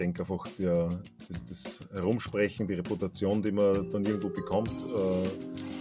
denke 0.00 0.22
einfach, 0.22 0.46
der, 0.58 0.88
das, 1.28 1.44
das, 1.44 1.78
Herumsprechen, 1.92 2.66
die 2.66 2.74
Reputation, 2.74 3.42
die 3.42 3.52
man 3.52 3.88
dann 3.90 4.04
irgendwo 4.04 4.30
bekommt, 4.30 4.70
äh, 4.70 5.28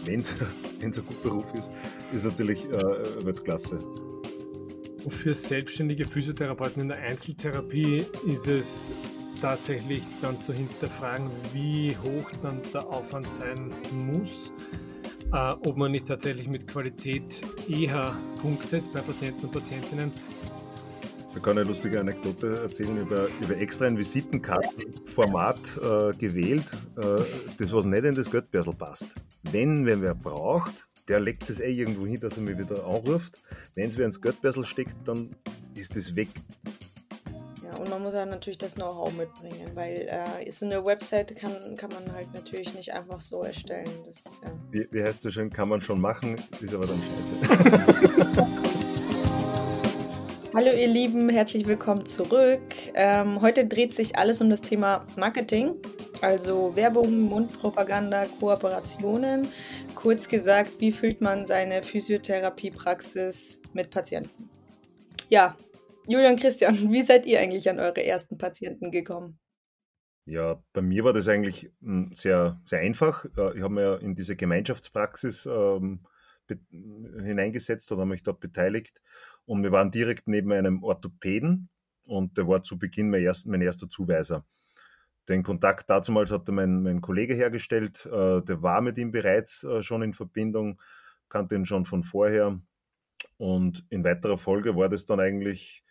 wenn 0.05 0.19
es 0.19 0.35
ein 0.81 0.91
guter 0.91 1.21
Beruf 1.23 1.45
ist, 1.55 1.71
ist 2.13 2.25
natürlich 2.25 2.65
äh, 2.65 3.25
Weltklasse. 3.25 3.79
Für 5.07 5.33
selbstständige 5.33 6.05
Physiotherapeuten 6.05 6.81
in 6.81 6.89
der 6.89 6.97
Einzeltherapie 6.97 8.03
ist 8.27 8.47
es 8.47 8.91
tatsächlich 9.41 10.03
dann 10.21 10.39
zu 10.41 10.53
hinterfragen, 10.53 11.31
wie 11.53 11.95
hoch 12.03 12.29
dann 12.41 12.61
der 12.73 12.85
Aufwand 12.85 13.31
sein 13.31 13.71
muss, 13.93 14.51
äh, 15.31 15.53
ob 15.65 15.77
man 15.77 15.93
nicht 15.93 16.07
tatsächlich 16.07 16.49
mit 16.49 16.67
Qualität 16.67 17.41
eher 17.69 18.17
punktet 18.41 18.91
bei 18.91 18.99
Patienten 18.99 19.45
und 19.45 19.53
Patientinnen. 19.53 20.11
Ich 21.39 21.43
kann 21.43 21.57
eine 21.57 21.65
lustige 21.65 22.01
Anekdote 22.01 22.63
erzählen 22.63 22.97
über, 22.97 23.29
über 23.39 23.55
extra 23.55 23.85
ein 23.85 23.97
Visitenkartenformat 23.97 25.55
äh, 25.77 26.17
gewählt, 26.17 26.65
äh, 26.97 27.23
das 27.57 27.71
was 27.71 27.85
nicht 27.85 28.03
in 28.03 28.13
das 28.13 28.29
Geldbörsel 28.29 28.73
passt. 28.73 29.07
Wenn, 29.43 29.85
wenn 29.85 30.01
wer 30.01 30.15
braucht, 30.15 30.89
der 31.07 31.21
legt 31.21 31.49
es 31.49 31.61
eh 31.61 31.71
irgendwo 31.71 32.05
hin, 32.05 32.19
dass 32.19 32.35
er 32.35 32.43
mich 32.43 32.57
wieder 32.57 32.85
anruft. 32.85 33.41
Wenn 33.73 33.89
es 33.89 33.97
wer 33.97 34.05
ins 34.05 34.19
Geldbörsel 34.19 34.65
steckt, 34.65 34.95
dann 35.05 35.29
ist 35.77 35.95
es 35.95 36.13
weg. 36.13 36.27
Ja, 37.63 37.77
und 37.77 37.89
man 37.89 38.03
muss 38.03 38.15
ja 38.15 38.25
natürlich 38.25 38.57
das 38.57 38.75
Know-how 38.75 39.13
mitbringen, 39.13 39.71
weil 39.75 40.09
äh, 40.09 40.51
so 40.51 40.65
eine 40.65 40.85
Webseite 40.85 41.35
kann, 41.35 41.53
kann 41.77 41.91
man 41.91 42.13
halt 42.13 42.33
natürlich 42.33 42.73
nicht 42.73 42.93
einfach 42.93 43.21
so 43.21 43.43
erstellen. 43.43 43.89
Das, 44.05 44.41
ja. 44.43 44.51
wie, 44.71 44.89
wie 44.91 45.01
heißt 45.01 45.23
das 45.23 45.33
schon? 45.35 45.49
Kann 45.49 45.69
man 45.69 45.79
schon 45.79 46.01
machen, 46.01 46.35
ist 46.59 46.73
aber 46.73 46.85
dann 46.85 47.01
scheiße. 47.01 48.47
Hallo 50.51 50.71
ihr 50.71 50.87
Lieben, 50.87 51.29
herzlich 51.29 51.67
willkommen 51.67 52.07
zurück. 52.07 52.59
Ähm, 52.95 53.39
heute 53.39 53.67
dreht 53.67 53.95
sich 53.95 54.17
alles 54.17 54.41
um 54.41 54.49
das 54.49 54.61
Thema 54.61 55.05
Marketing, 55.15 55.75
also 56.21 56.75
Werbung, 56.75 57.19
Mundpropaganda, 57.21 58.25
Kooperationen. 58.39 59.47
Kurz 59.93 60.27
gesagt, 60.27 60.71
wie 60.79 60.91
füllt 60.91 61.21
man 61.21 61.45
seine 61.45 61.83
Physiotherapiepraxis 61.83 63.61
mit 63.73 63.91
Patienten? 63.91 64.49
Ja, 65.29 65.55
Julian 66.07 66.35
Christian, 66.35 66.75
wie 66.91 67.03
seid 67.03 67.27
ihr 67.27 67.39
eigentlich 67.39 67.69
an 67.69 67.79
eure 67.79 68.03
ersten 68.03 68.39
Patienten 68.39 68.89
gekommen? 68.89 69.37
Ja, 70.25 70.63
bei 70.73 70.81
mir 70.81 71.03
war 71.03 71.13
das 71.13 71.27
eigentlich 71.27 71.71
hm, 71.79 72.09
sehr, 72.13 72.59
sehr 72.65 72.79
einfach. 72.79 73.25
Äh, 73.37 73.55
ich 73.55 73.61
habe 73.61 73.73
mir 73.75 73.99
in 74.01 74.15
diese 74.15 74.35
Gemeinschaftspraxis 74.35 75.45
ähm, 75.45 75.99
hineingesetzt 77.23 77.91
oder 77.91 78.07
mich 78.07 78.23
dort 78.23 78.39
beteiligt 78.39 78.99
und 79.49 79.63
wir 79.63 79.71
waren 79.71 79.89
direkt 79.89 80.27
neben 80.27 80.51
einem 80.51 80.83
Orthopäden 80.83 81.69
und 82.03 82.37
der 82.37 82.47
war 82.47 82.61
zu 82.61 82.77
Beginn 82.77 83.09
mein, 83.09 83.23
erst, 83.23 83.47
mein 83.47 83.61
erster 83.61 83.89
Zuweiser. 83.89 84.45
Den 85.27 85.41
Kontakt 85.41 85.89
damals 85.89 86.31
hatte 86.31 86.51
mein, 86.51 86.83
mein 86.83 87.01
Kollege 87.01 87.33
hergestellt, 87.33 88.05
äh, 88.05 88.43
der 88.43 88.61
war 88.61 88.81
mit 88.81 88.99
ihm 88.99 89.11
bereits 89.11 89.63
äh, 89.63 89.81
schon 89.81 90.03
in 90.03 90.13
Verbindung, 90.13 90.79
kannte 91.29 91.55
ihn 91.55 91.65
schon 91.65 91.85
von 91.85 92.03
vorher 92.03 92.61
und 93.37 93.83
in 93.89 94.03
weiterer 94.03 94.37
Folge 94.37 94.75
war 94.75 94.87
das 94.87 95.07
dann 95.07 95.19
eigentlich 95.19 95.83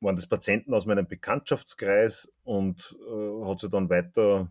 waren 0.00 0.16
das 0.16 0.26
Patienten 0.26 0.72
aus 0.72 0.86
meinem 0.86 1.06
Bekanntschaftskreis 1.06 2.32
und 2.42 2.96
äh, 3.06 3.44
hat 3.48 3.58
sich 3.58 3.70
dann 3.70 3.90
weiter 3.90 4.48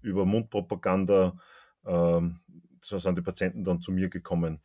über 0.00 0.24
Mundpropaganda, 0.24 1.38
äh, 1.84 2.20
so 2.80 2.98
sind 2.98 3.18
die 3.18 3.22
Patienten 3.22 3.62
dann 3.62 3.82
zu 3.82 3.92
mir 3.92 4.08
gekommen. 4.08 4.60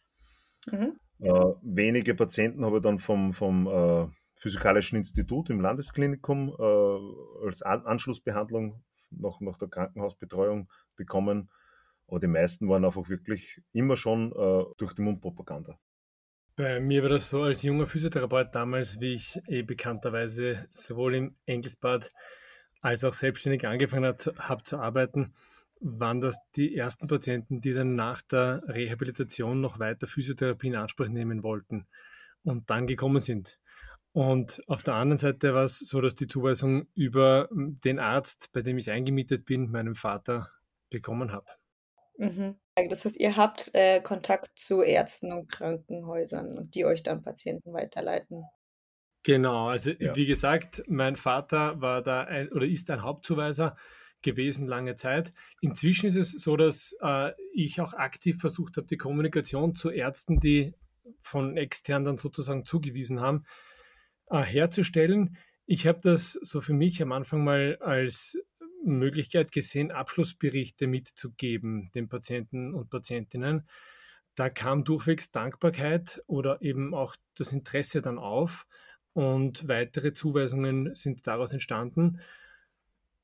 Mhm. 0.72 0.98
Äh, 1.24 1.54
wenige 1.62 2.16
Patienten 2.16 2.66
habe 2.66 2.78
ich 2.78 2.84
dann 2.84 3.00
vom, 3.00 3.34
vom 3.34 3.68
äh, 3.68 4.08
Physikalischen 4.36 4.98
Institut 4.98 5.50
im 5.50 5.62
Landesklinikum 5.62 6.50
äh, 6.50 7.46
als 7.46 7.62
An 7.62 7.86
Anschlussbehandlung 7.86 8.84
nach, 9.10 9.40
nach 9.40 9.58
der 9.58 9.70
Krankenhausbetreuung 9.70 10.70
bekommen. 10.97 11.50
Aber 12.08 12.20
die 12.20 12.28
meisten 12.28 12.68
waren 12.68 12.84
einfach 12.84 13.08
wirklich 13.08 13.62
immer 13.72 13.96
schon 13.96 14.34
äh, 14.34 14.66
durch 14.78 14.94
die 14.96 15.02
Mundpropaganda. 15.02 15.80
Bei 16.58 16.81
mir 16.81 17.02
war 17.03 17.09
das 17.09 17.30
so, 17.30 17.44
als 17.44 17.64
junger 17.64 17.88
Physiotherapeut 17.88 18.53
damals, 18.53 19.00
wie 19.00 19.14
ich 19.14 19.42
eh 19.47 19.62
bekannterweise 19.62 20.68
sowohl 20.74 21.16
im 21.16 21.36
Engelsbad 21.46 22.12
als 22.81 23.06
auch 23.06 23.14
selbstständig 23.14 23.66
angefangen 23.66 24.14
habe 24.38 24.64
zu 24.64 24.78
arbeiten, 24.78 25.34
waren 25.84 26.22
das 26.22 26.38
die 26.56 26.76
ersten 26.76 27.08
Patienten, 27.08 27.60
die 27.60 27.74
dann 27.74 27.96
nach 27.96 28.22
der 28.22 28.64
Rehabilitation 28.68 29.60
noch 29.60 29.80
weiter 29.80 30.08
Physiotherapie 30.08 30.68
in 30.68 30.76
Anspruch 30.76 31.10
nehmen 31.10 31.44
wollten 31.44 31.88
und 32.44 32.70
dann 32.70 32.88
gekommen 32.88 33.22
sind. 33.22 33.60
Und 34.14 34.62
auf 34.68 34.84
der 34.84 34.94
anderen 34.94 35.18
Seite 35.18 35.54
war 35.54 35.64
es 35.64 35.80
so, 35.80 36.00
dass 36.00 36.16
die 36.16 36.28
Zuweisung 36.28 36.88
über 36.94 37.50
den 37.52 38.00
Arzt, 38.00 38.52
bei 38.54 38.62
dem 38.62 38.78
ich 38.78 38.92
eingemietet 38.92 39.46
bin, 39.46 39.72
meinem 39.72 39.96
Vater 39.96 40.50
bekommen 40.90 41.32
habe. 41.32 41.48
Mhm. 42.18 42.56
Das 42.90 43.06
heißt, 43.06 43.18
ihr 43.18 43.36
habt 43.36 43.72
äh, 43.74 44.00
Kontakt 44.02 44.58
zu 44.58 44.82
Ärzten 44.82 45.32
und 45.32 45.52
Krankenhäusern, 45.52 46.70
die 46.72 46.86
euch 46.86 47.04
dann 47.04 47.24
Patienten 47.24 47.74
weiterleiten. 47.74 48.46
Genau, 49.24 49.70
also 49.70 49.92
ja. 49.92 50.16
wie 50.16 50.26
gesagt, 50.26 50.84
mein 50.88 51.16
Vater 51.16 51.82
war 51.82 52.02
da 52.02 52.24
ein, 52.24 52.52
oder 52.52 52.66
ist 52.66 52.90
ein 52.90 53.02
Hauptzuweiser 53.02 53.76
gewesen 54.23 54.67
lange 54.67 54.95
Zeit. 54.95 55.34
Inzwischen 55.61 56.07
ist 56.07 56.16
es 56.16 56.31
so, 56.31 56.57
dass 56.57 56.95
äh, 57.01 57.31
ich 57.53 57.79
auch 57.81 57.94
aktiv 57.94 58.39
versucht 58.39 58.78
habe, 58.78 58.88
die 58.88 58.97
Kommunikation 58.97 59.75
zu 59.75 59.89
Ärzten, 59.89 60.39
die 60.39 60.73
von 61.22 61.57
extern 61.57 62.03
dann 62.06 62.17
sozusagen 62.17 62.66
zugewiesen 62.66 63.19
haben, 63.19 63.45
äh, 64.29 64.41
herzustellen. 64.41 65.38
Ich 65.66 65.88
habe 65.88 66.00
das 66.01 66.34
so 66.34 66.61
für 66.61 66.73
mich 66.73 67.01
am 67.01 67.11
Anfang 67.11 67.44
mal 67.44 67.78
als 67.79 68.38
Möglichkeit 68.84 69.51
gesehen, 69.51 69.91
Abschlussberichte 69.91 70.88
mitzugeben 70.88 71.90
den 71.94 72.09
Patienten 72.09 72.73
und 72.73 72.90
Patientinnen. 72.90 73.67
Da 74.35 74.50
kam 74.50 74.84
durchwegs 74.84 75.31
Dankbarkeit 75.31 76.22
oder 76.28 76.61
eben 76.61 76.94
auch 76.94 77.16
das 77.35 77.51
Interesse 77.51 78.01
dann 78.01 78.17
auf 78.17 78.66
und 79.13 79.67
weitere 79.67 80.13
Zuweisungen 80.13 80.95
sind 80.95 81.28
daraus 81.28 81.53
entstanden. 81.53 82.19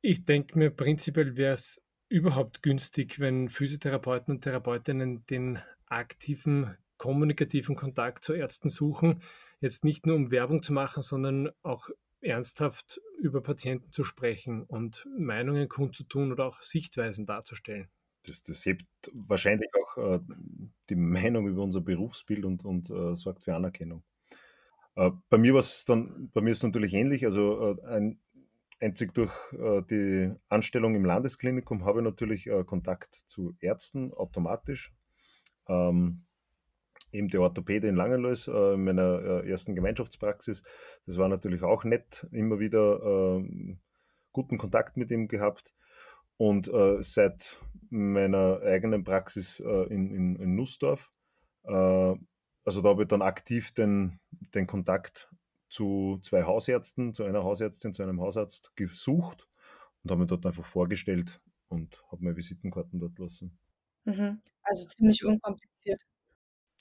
Ich 0.01 0.25
denke 0.25 0.57
mir, 0.57 0.69
prinzipiell 0.69 1.35
wäre 1.35 1.53
es 1.53 1.81
überhaupt 2.07 2.63
günstig, 2.63 3.19
wenn 3.19 3.49
Physiotherapeuten 3.49 4.35
und 4.35 4.41
Therapeutinnen 4.41 5.25
den 5.27 5.59
aktiven 5.87 6.77
kommunikativen 6.97 7.75
Kontakt 7.75 8.23
zu 8.23 8.33
Ärzten 8.33 8.69
suchen. 8.69 9.21
Jetzt 9.61 9.83
nicht 9.83 10.05
nur 10.05 10.15
um 10.15 10.31
Werbung 10.31 10.63
zu 10.63 10.73
machen, 10.73 11.03
sondern 11.03 11.49
auch 11.63 11.89
ernsthaft 12.21 13.01
über 13.19 13.41
Patienten 13.41 13.91
zu 13.91 14.03
sprechen 14.03 14.63
und 14.63 15.07
Meinungen 15.17 15.67
kundzutun 15.67 16.31
oder 16.31 16.45
auch 16.45 16.61
Sichtweisen 16.61 17.25
darzustellen. 17.25 17.89
Das, 18.23 18.43
das 18.43 18.65
hebt 18.65 18.85
wahrscheinlich 19.13 19.69
auch 19.73 20.15
äh, 20.15 20.19
die 20.89 20.95
Meinung 20.95 21.47
über 21.47 21.63
unser 21.63 21.81
Berufsbild 21.81 22.45
und, 22.45 22.65
und 22.65 22.89
äh, 22.89 23.15
sorgt 23.15 23.43
für 23.43 23.55
Anerkennung. 23.55 24.03
Äh, 24.95 25.11
bei 25.29 25.37
mir 25.37 25.53
war 25.53 25.59
es 25.59 25.85
dann, 25.85 26.29
bei 26.33 26.41
mir 26.41 26.51
ist 26.51 26.63
natürlich 26.63 26.93
ähnlich. 26.93 27.25
Also 27.25 27.77
äh, 27.81 27.85
ein, 27.85 28.19
einzig 28.79 29.13
durch 29.13 29.31
äh, 29.53 29.81
die 29.89 30.33
Anstellung 30.49 30.95
im 30.95 31.05
Landesklinikum 31.05 31.85
habe 31.85 31.99
ich 31.99 32.03
natürlich 32.03 32.47
äh, 32.47 32.63
Kontakt 32.63 33.21
zu 33.25 33.55
Ärzten 33.59 34.13
automatisch. 34.13 34.93
Ähm, 35.67 36.23
eben 37.11 37.27
der 37.27 37.41
Orthopäde 37.41 37.87
in 37.87 37.95
Langenlois 37.95 38.47
äh, 38.47 38.73
in 38.73 38.83
meiner 38.83 39.43
äh, 39.43 39.49
ersten 39.49 39.75
Gemeinschaftspraxis. 39.75 40.63
Das 41.05 41.17
war 41.17 41.27
natürlich 41.27 41.63
auch 41.63 41.83
nett, 41.83 42.27
immer 42.31 42.59
wieder 42.59 43.39
äh, 43.39 43.77
guten 44.31 44.57
Kontakt 44.57 44.97
mit 44.97 45.11
ihm 45.11 45.27
gehabt. 45.27 45.73
Und 46.37 46.67
äh, 46.69 47.01
seit 47.01 47.57
meiner 47.89 48.61
eigenen 48.61 49.03
Praxis 49.03 49.59
äh, 49.59 49.93
in, 49.93 50.13
in, 50.13 50.35
in, 50.37 50.55
Nussdorf, 50.55 51.11
also 51.63 52.17
da 52.81 52.89
habe 52.89 53.03
ich 53.03 53.07
dann 53.09 53.21
aktiv 53.21 53.71
den, 53.71 54.19
den 54.55 54.65
Kontakt 54.65 55.29
zu 55.69 56.19
zwei 56.23 56.43
Hausärzten, 56.43 57.13
zu 57.13 57.23
einer 57.23 57.43
Hausärztin, 57.43 57.93
zu 57.93 58.03
einem 58.03 58.19
Hausarzt 58.21 58.75
gesucht 58.75 59.47
und 60.03 60.11
habe 60.11 60.21
mir 60.21 60.27
dort 60.27 60.45
einfach 60.45 60.65
vorgestellt 60.65 61.41
und 61.67 62.03
habe 62.11 62.23
mir 62.23 62.35
Visitenkarten 62.35 62.99
dort 62.99 63.17
lassen. 63.19 63.57
Mhm. 64.05 64.41
Also 64.63 64.87
ziemlich 64.87 65.23
unkompliziert. 65.23 66.03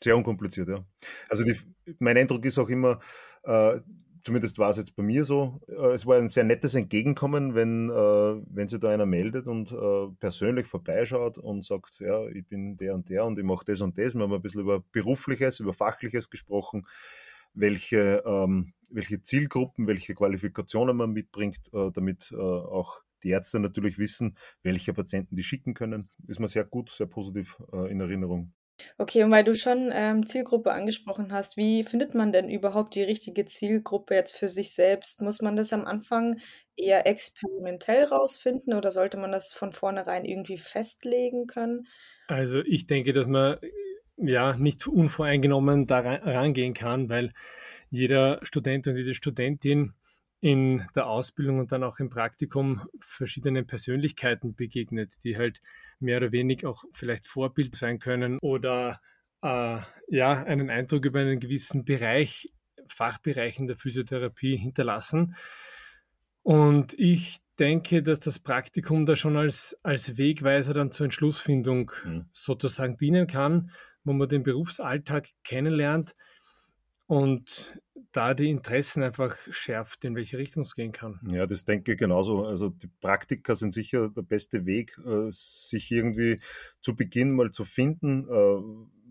Sehr 0.02 0.17
unkompliziert, 0.17 0.69
ja. 0.69 0.85
Also 1.29 1.44
die, 1.44 1.56
mein 1.99 2.17
Eindruck 2.17 2.44
ist 2.44 2.58
auch 2.58 2.69
immer, 2.69 3.00
äh, 3.43 3.81
zumindest 4.23 4.58
war 4.58 4.70
es 4.70 4.76
jetzt 4.76 4.94
bei 4.94 5.02
mir 5.02 5.25
so, 5.25 5.61
äh, 5.69 5.94
es 5.94 6.06
war 6.06 6.19
ein 6.19 6.29
sehr 6.29 6.44
nettes 6.44 6.75
Entgegenkommen, 6.75 7.55
wenn, 7.55 7.90
äh, 7.90 7.93
wenn 7.93 8.69
sich 8.69 8.81
da 8.81 8.90
einer 8.90 9.06
meldet 9.06 9.46
und 9.46 9.73
äh, 9.73 10.08
persönlich 10.20 10.67
vorbeischaut 10.67 11.38
und 11.38 11.64
sagt, 11.64 12.00
ja, 12.00 12.26
ich 12.29 12.46
bin 12.46 12.76
der 12.76 12.94
und 12.94 13.08
der 13.08 13.25
und 13.25 13.38
ich 13.38 13.44
mache 13.44 13.64
das 13.64 13.81
und 13.81 13.99
das. 13.99 14.14
Wir 14.14 14.23
haben 14.23 14.32
ein 14.32 14.43
bisschen 14.43 14.61
über 14.61 14.81
Berufliches, 14.93 15.61
über 15.61 15.75
Fachliches 15.75 16.31
gesprochen, 16.31 16.87
welche, 17.59 18.23
ähm, 18.25 18.73
welche 18.89 19.21
Zielgruppen, 19.23 19.87
welche 19.87 20.15
Qualifikationen 20.15 20.97
man 20.97 21.13
mitbringt, 21.13 21.61
äh, 21.73 21.91
damit 21.93 22.31
äh, 22.33 22.37
auch 22.37 23.01
die 23.23 23.31
Ärzte 23.31 23.59
natürlich 23.59 23.99
wissen, 23.99 24.37
welche 24.63 24.95
Patienten 24.95 25.35
die 25.35 25.43
schicken 25.43 25.75
können. 25.75 26.09
Ist 26.27 26.41
mir 26.41 26.49
sehr 26.49 26.65
gut, 26.65 26.89
sehr 26.89 27.07
positiv 27.07 27.57
in 27.73 28.01
Erinnerung. 28.01 28.53
Okay, 28.97 29.25
und 29.25 29.31
weil 29.31 29.45
du 29.45 29.55
schon 29.55 29.91
ähm, 29.93 30.27
Zielgruppe 30.27 30.73
angesprochen 30.73 31.33
hast, 31.33 31.57
wie 31.57 31.85
findet 31.85 32.15
man 32.15 32.33
denn 32.33 32.49
überhaupt 32.49 32.95
die 32.95 33.03
richtige 33.03 33.45
Zielgruppe 33.45 34.15
jetzt 34.15 34.37
für 34.37 34.49
sich 34.49 34.75
selbst? 34.75 35.21
Muss 35.21 35.43
man 35.43 35.57
das 35.57 35.73
am 35.73 35.85
Anfang 35.85 36.39
eher 36.77 37.07
experimentell 37.07 38.05
rausfinden 38.05 38.75
oder 38.75 38.93
sollte 38.93 39.17
man 39.17 39.33
das 39.33 39.53
von 39.53 39.73
vornherein 39.73 40.25
irgendwie 40.25 40.59
festlegen 40.59 41.47
können? 41.47 41.89
Also 42.29 42.61
ich 42.61 42.87
denke, 42.87 43.13
dass 43.13 43.27
man 43.27 43.59
ja 44.19 44.56
nicht 44.56 44.87
unvoreingenommen 44.87 45.87
da 45.87 46.00
rangehen 46.00 46.75
kann, 46.75 47.09
weil 47.09 47.32
jeder 47.91 48.41
Student 48.43 48.87
und 48.87 48.97
jede 48.97 49.15
Studentin 49.15 49.94
in 50.41 50.87
der 50.94 51.06
Ausbildung 51.06 51.59
und 51.59 51.73
dann 51.73 51.82
auch 51.82 51.99
im 51.99 52.11
Praktikum 52.11 52.82
verschiedenen 53.00 53.67
Persönlichkeiten 53.67 54.55
begegnet, 54.55 55.15
die 55.25 55.37
halt 55.37 55.61
mehr 55.99 56.19
oder 56.19 56.32
weniger 56.32 56.70
auch 56.70 56.85
vielleicht 56.93 57.26
Vorbild 57.26 57.75
sein 57.75 57.99
können 57.99 58.38
oder 58.41 59.00
äh, 59.43 59.81
ja 60.09 60.44
einen 60.44 60.71
Eindruck 60.71 61.05
über 61.06 61.21
einen 61.21 61.41
gewissen 61.41 61.85
Bereich, 61.85 62.53
Fachbereich 62.87 63.59
in 63.59 63.67
der 63.67 63.76
Physiotherapie 63.76 64.56
hinterlassen. 64.56 65.35
Und 66.43 66.94
ich 66.94 67.38
denke, 67.59 68.03
dass 68.03 68.21
das 68.21 68.38
Praktikum 68.38 69.06
da 69.06 69.17
schon 69.17 69.37
als, 69.37 69.76
als 69.82 70.17
Wegweiser 70.17 70.73
dann 70.73 70.93
zur 70.93 71.05
Entschlussfindung 71.05 71.91
mhm. 72.05 72.26
sozusagen 72.32 72.97
dienen 72.97 73.26
kann, 73.26 73.73
wo 74.09 74.13
man 74.13 74.29
den 74.29 74.43
Berufsalltag 74.43 75.29
kennenlernt 75.45 76.17
und 77.07 77.79
da 78.13 78.35
die 78.35 78.51
Interessen 78.51 79.03
einfach 79.03 79.37
schärft, 79.51 80.05
in 80.05 80.15
welche 80.15 80.39
Richtung 80.39 80.63
es 80.63 80.75
gehen 80.75 80.93
kann. 80.93 81.21
Ja, 81.31 81.47
das 81.47 81.65
denke 81.65 81.93
ich 81.93 81.99
genauso. 81.99 82.45
Also 82.45 82.71
die 82.71 82.89
Praktika 83.01 83.55
sind 83.55 83.73
sicher 83.73 84.09
der 84.11 84.23
beste 84.23 84.67
Weg, 84.67 84.99
äh, 85.05 85.31
sich 85.31 85.91
irgendwie 85.91 86.41
zu 86.81 86.97
Beginn 86.97 87.33
mal 87.33 87.51
zu 87.51 87.65
finden, 87.65 88.29
äh, 88.29 88.63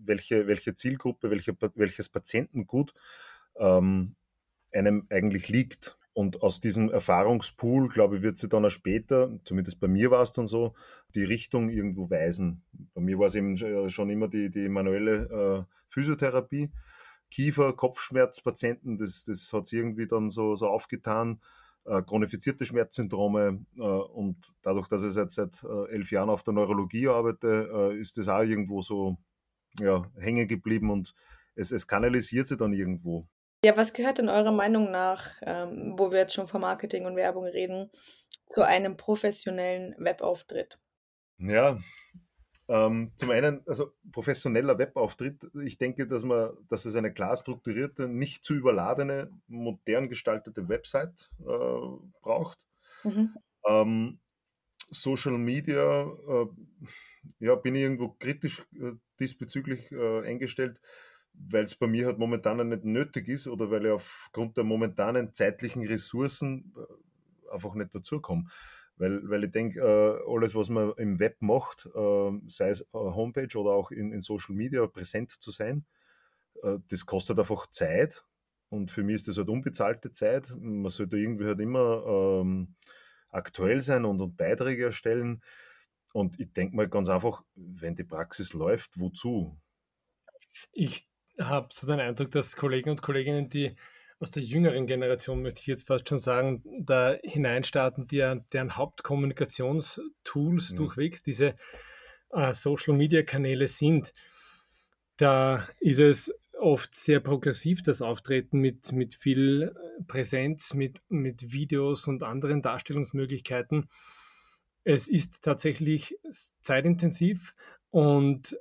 welche, 0.04 0.46
welche 0.46 0.74
Zielgruppe, 0.74 1.30
welche, 1.30 1.56
welches 1.74 2.08
Patientengut 2.08 2.92
ähm, 3.56 4.16
einem 4.72 5.06
eigentlich 5.10 5.48
liegt. 5.48 5.97
Und 6.18 6.42
aus 6.42 6.60
diesem 6.60 6.90
Erfahrungspool, 6.90 7.88
glaube 7.90 8.16
ich, 8.16 8.22
wird 8.22 8.38
sie 8.38 8.48
dann 8.48 8.64
auch 8.64 8.70
später, 8.70 9.38
zumindest 9.44 9.78
bei 9.78 9.86
mir 9.86 10.10
war 10.10 10.20
es 10.20 10.32
dann 10.32 10.48
so, 10.48 10.74
die 11.14 11.22
Richtung 11.22 11.68
irgendwo 11.68 12.10
weisen. 12.10 12.64
Bei 12.92 13.00
mir 13.00 13.20
war 13.20 13.26
es 13.26 13.36
eben 13.36 13.56
schon 13.88 14.10
immer 14.10 14.26
die, 14.26 14.50
die 14.50 14.68
manuelle 14.68 15.68
äh, 15.68 15.72
Physiotherapie. 15.90 16.72
Kiefer, 17.30 17.72
Kopfschmerzpatienten, 17.72 18.96
das, 18.96 19.26
das 19.26 19.52
hat 19.52 19.66
sich 19.66 19.78
irgendwie 19.78 20.08
dann 20.08 20.28
so, 20.28 20.56
so 20.56 20.66
aufgetan. 20.66 21.40
Äh, 21.84 22.02
chronifizierte 22.02 22.64
Schmerzsyndrome 22.64 23.64
äh, 23.76 23.80
und 23.80 24.38
dadurch, 24.62 24.88
dass 24.88 25.04
ich 25.04 25.12
seit, 25.12 25.30
seit 25.30 25.62
äh, 25.62 25.92
elf 25.92 26.10
Jahren 26.10 26.30
auf 26.30 26.42
der 26.42 26.52
Neurologie 26.52 27.06
arbeite, 27.06 27.70
äh, 27.72 27.96
ist 27.96 28.18
das 28.18 28.26
auch 28.26 28.42
irgendwo 28.42 28.82
so 28.82 29.18
ja, 29.78 30.04
hängen 30.18 30.48
geblieben 30.48 30.90
und 30.90 31.14
es, 31.54 31.70
es 31.70 31.86
kanalisiert 31.86 32.48
sich 32.48 32.58
dann 32.58 32.72
irgendwo. 32.72 33.28
Ja, 33.64 33.76
was 33.76 33.92
gehört 33.92 34.20
in 34.20 34.28
eurer 34.28 34.52
Meinung 34.52 34.90
nach, 34.90 35.40
ähm, 35.42 35.94
wo 35.96 36.12
wir 36.12 36.18
jetzt 36.18 36.34
schon 36.34 36.46
von 36.46 36.60
Marketing 36.60 37.06
und 37.06 37.16
Werbung 37.16 37.44
reden, 37.44 37.90
zu 38.54 38.62
einem 38.62 38.96
professionellen 38.96 39.96
Webauftritt? 39.98 40.78
Ja, 41.38 41.78
ähm, 42.68 43.12
zum 43.16 43.30
einen, 43.30 43.62
also 43.66 43.94
professioneller 44.12 44.78
Webauftritt. 44.78 45.50
Ich 45.64 45.78
denke, 45.78 46.06
dass 46.06 46.22
man, 46.22 46.50
dass 46.68 46.84
es 46.84 46.94
eine 46.94 47.12
klar 47.12 47.34
strukturierte, 47.34 48.06
nicht 48.06 48.44
zu 48.44 48.54
überladene, 48.54 49.30
modern 49.46 50.08
gestaltete 50.08 50.68
Website 50.68 51.30
äh, 51.40 51.44
braucht. 52.20 52.58
Mhm. 53.02 53.34
Ähm, 53.66 54.20
Social 54.90 55.38
Media, 55.38 56.02
äh, 56.28 56.46
ja, 57.40 57.54
bin 57.54 57.74
ich 57.74 57.82
irgendwo 57.82 58.10
kritisch 58.10 58.66
äh, 58.80 58.92
diesbezüglich 59.18 59.90
äh, 59.90 60.26
eingestellt, 60.26 60.80
weil 61.48 61.64
es 61.64 61.74
bei 61.74 61.86
mir 61.86 62.06
halt 62.06 62.18
momentan 62.18 62.68
nicht 62.68 62.84
nötig 62.84 63.28
ist 63.28 63.48
oder 63.48 63.70
weil 63.70 63.86
ich 63.86 63.92
aufgrund 63.92 64.56
der 64.56 64.64
momentanen 64.64 65.32
zeitlichen 65.32 65.86
Ressourcen 65.86 66.74
äh, 66.76 67.52
einfach 67.54 67.74
nicht 67.74 67.94
dazukomme. 67.94 68.48
Weil, 68.96 69.28
weil 69.30 69.44
ich 69.44 69.52
denke, 69.52 69.80
äh, 69.80 70.32
alles, 70.34 70.54
was 70.54 70.68
man 70.68 70.92
im 70.96 71.20
Web 71.20 71.36
macht, 71.40 71.86
äh, 71.94 72.30
sei 72.48 72.70
es 72.70 72.84
Homepage 72.92 73.56
oder 73.56 73.70
auch 73.70 73.92
in, 73.92 74.12
in 74.12 74.20
Social 74.20 74.54
Media 74.56 74.86
präsent 74.88 75.30
zu 75.30 75.52
sein, 75.52 75.86
äh, 76.62 76.78
das 76.88 77.06
kostet 77.06 77.38
einfach 77.38 77.68
Zeit. 77.68 78.24
Und 78.70 78.90
für 78.90 79.02
mich 79.02 79.16
ist 79.16 79.28
das 79.28 79.38
halt 79.38 79.48
unbezahlte 79.48 80.12
Zeit. 80.12 80.54
Man 80.58 80.90
sollte 80.90 81.16
irgendwie 81.16 81.46
halt 81.46 81.60
immer 81.60 82.40
ähm, 82.42 82.74
aktuell 83.30 83.80
sein 83.82 84.04
und, 84.04 84.20
und 84.20 84.36
Beiträge 84.36 84.86
erstellen. 84.86 85.42
Und 86.12 86.38
ich 86.40 86.52
denke 86.52 86.76
mal 86.76 86.88
ganz 86.88 87.08
einfach, 87.08 87.42
wenn 87.54 87.94
die 87.94 88.04
Praxis 88.04 88.52
läuft, 88.52 88.98
wozu? 88.98 89.58
Ich 90.72 91.07
habe 91.38 91.68
so 91.72 91.86
den 91.86 92.00
Eindruck, 92.00 92.30
dass 92.30 92.56
Kollegen 92.56 92.90
und 92.90 93.02
Kolleginnen, 93.02 93.48
die 93.48 93.74
aus 94.20 94.30
der 94.32 94.42
jüngeren 94.42 94.86
Generation, 94.86 95.42
möchte 95.42 95.60
ich 95.60 95.66
jetzt 95.66 95.86
fast 95.86 96.08
schon 96.08 96.18
sagen, 96.18 96.62
da 96.80 97.16
hineinstarten, 97.22 98.06
die, 98.08 98.40
deren 98.52 98.76
Hauptkommunikationstools 98.76 100.70
ja. 100.70 100.76
durchwegs 100.76 101.22
diese 101.22 101.54
äh, 102.30 102.52
Social-Media-Kanäle 102.52 103.68
sind. 103.68 104.12
Da 105.16 105.68
ist 105.80 106.00
es 106.00 106.34
oft 106.58 106.94
sehr 106.94 107.20
progressiv, 107.20 107.82
das 107.82 108.02
Auftreten 108.02 108.58
mit, 108.58 108.92
mit 108.92 109.14
viel 109.14 109.74
Präsenz, 110.08 110.74
mit, 110.74 111.00
mit 111.08 111.52
Videos 111.52 112.08
und 112.08 112.22
anderen 112.22 112.62
Darstellungsmöglichkeiten. 112.62 113.88
Es 114.84 115.08
ist 115.08 115.42
tatsächlich 115.42 116.16
zeitintensiv 116.60 117.54
und 117.90 118.58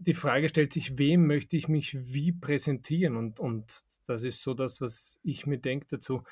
die 0.00 0.14
Frage 0.14 0.48
stellt 0.48 0.72
sich, 0.72 0.98
wem 0.98 1.26
möchte 1.26 1.56
ich 1.56 1.68
mich 1.68 1.96
wie 2.12 2.32
präsentieren? 2.32 3.16
Und, 3.16 3.40
und 3.40 3.82
das 4.06 4.22
ist 4.22 4.42
so 4.42 4.54
das, 4.54 4.80
was 4.80 5.20
ich 5.22 5.46
mir 5.46 5.58
denke 5.58 5.86
dazu. 5.90 6.22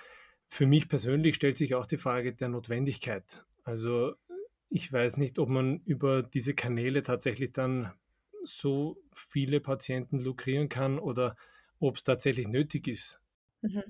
Für 0.48 0.66
mich 0.66 0.88
persönlich 0.88 1.36
stellt 1.36 1.56
sich 1.56 1.74
auch 1.74 1.86
die 1.86 1.96
Frage 1.96 2.34
der 2.34 2.48
Notwendigkeit. 2.48 3.44
Also 3.64 4.14
ich 4.68 4.92
weiß 4.92 5.16
nicht, 5.16 5.38
ob 5.38 5.48
man 5.48 5.80
über 5.84 6.22
diese 6.22 6.54
Kanäle 6.54 7.02
tatsächlich 7.02 7.52
dann 7.52 7.92
so 8.44 8.96
viele 9.12 9.60
Patienten 9.60 10.20
lukrieren 10.20 10.68
kann 10.68 10.98
oder 10.98 11.36
ob 11.80 11.96
es 11.96 12.04
tatsächlich 12.04 12.46
nötig 12.46 12.86
ist. 12.88 13.20
Mhm. 13.62 13.82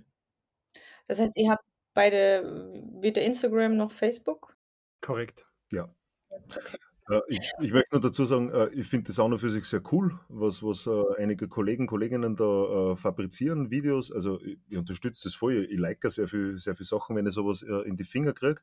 Das 1.06 1.20
heißt, 1.20 1.37
ihr 1.37 1.50
habt 1.50 1.64
beide 1.94 2.82
weder 3.00 3.23
Instagram 3.23 3.76
noch 3.76 3.93
Facebook? 3.93 4.56
Korrekt. 5.00 5.46
Ja. 5.70 5.94
Okay. 6.31 6.78
Äh, 7.08 7.20
ich, 7.29 7.53
ich, 7.61 7.73
möchte 7.73 7.88
nur 7.93 8.00
dazu 8.00 8.25
sagen, 8.25 8.50
äh, 8.50 8.69
ich 8.70 8.87
finde 8.87 9.08
das 9.08 9.19
auch 9.19 9.29
noch 9.29 9.41
für 9.41 9.50
sich 9.50 9.64
sehr 9.64 9.82
cool, 9.93 10.19
was, 10.29 10.62
was 10.62 10.87
äh, 10.87 11.23
einige 11.23 11.49
Kollegen, 11.49 11.87
Kolleginnen 11.87 12.37
da 12.37 12.97
fabrizieren, 12.97 13.70
Videos. 13.70 14.11
Also 14.11 14.41
ich, 14.43 14.58
ich 14.69 14.79
unterstütze 14.79 15.25
das 15.25 15.35
voll. 15.35 15.66
Ich 15.71 15.78
like 15.78 16.02
sehr 16.09 16.28
viel, 16.28 16.59
sehr 16.59 16.75
viele 16.75 16.87
Sachen, 16.87 17.16
wenn 17.16 17.26
ich 17.26 17.35
sowas 17.35 17.62
in 17.62 17.97
die 17.97 18.04
Finger 18.04 18.33
kriege. 18.33 18.61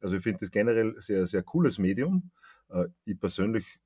Also 0.00 0.16
ich 0.16 0.22
finde 0.22 0.40
das 0.40 0.50
generell 0.50 0.94
sehr, 1.00 1.26
sehr 1.26 1.42
cooles 1.42 1.78
Medium. 1.78 2.30
Ich 3.04 3.18
persönlich 3.18 3.78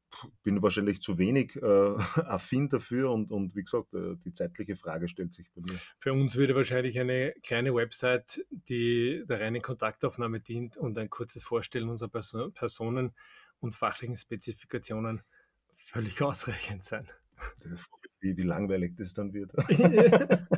bin 0.43 0.61
wahrscheinlich 0.61 1.01
zu 1.01 1.17
wenig 1.17 1.57
äh, 1.57 1.61
affin 2.27 2.69
dafür 2.69 3.11
und, 3.13 3.31
und 3.31 3.55
wie 3.55 3.63
gesagt, 3.63 3.89
die 3.93 4.33
zeitliche 4.33 4.77
Frage 4.77 5.09
stellt 5.09 5.33
sich 5.33 5.51
bei 5.53 5.63
mir. 5.63 5.79
Für 5.99 6.13
uns 6.13 6.37
würde 6.37 6.55
wahrscheinlich 6.55 6.99
eine 6.99 7.33
kleine 7.43 7.75
Website, 7.75 8.45
die 8.51 9.25
der 9.27 9.41
reinen 9.41 9.63
Kontaktaufnahme 9.63 10.41
dient 10.41 10.77
und 10.77 10.99
ein 10.99 11.09
kurzes 11.09 11.45
Vorstellen 11.45 11.89
unserer 11.89 12.11
Person 12.11 12.53
Personen 12.53 13.13
und 13.63 13.75
fachlichen 13.75 14.17
Spezifikationen 14.17 15.23
völlig 15.77 16.21
ausreichend 16.23 16.85
sein. 16.85 17.09
Wie, 18.21 18.37
wie 18.37 18.43
langweilig 18.43 18.95
das 18.97 19.15
dann 19.15 19.33
wird. 19.33 19.53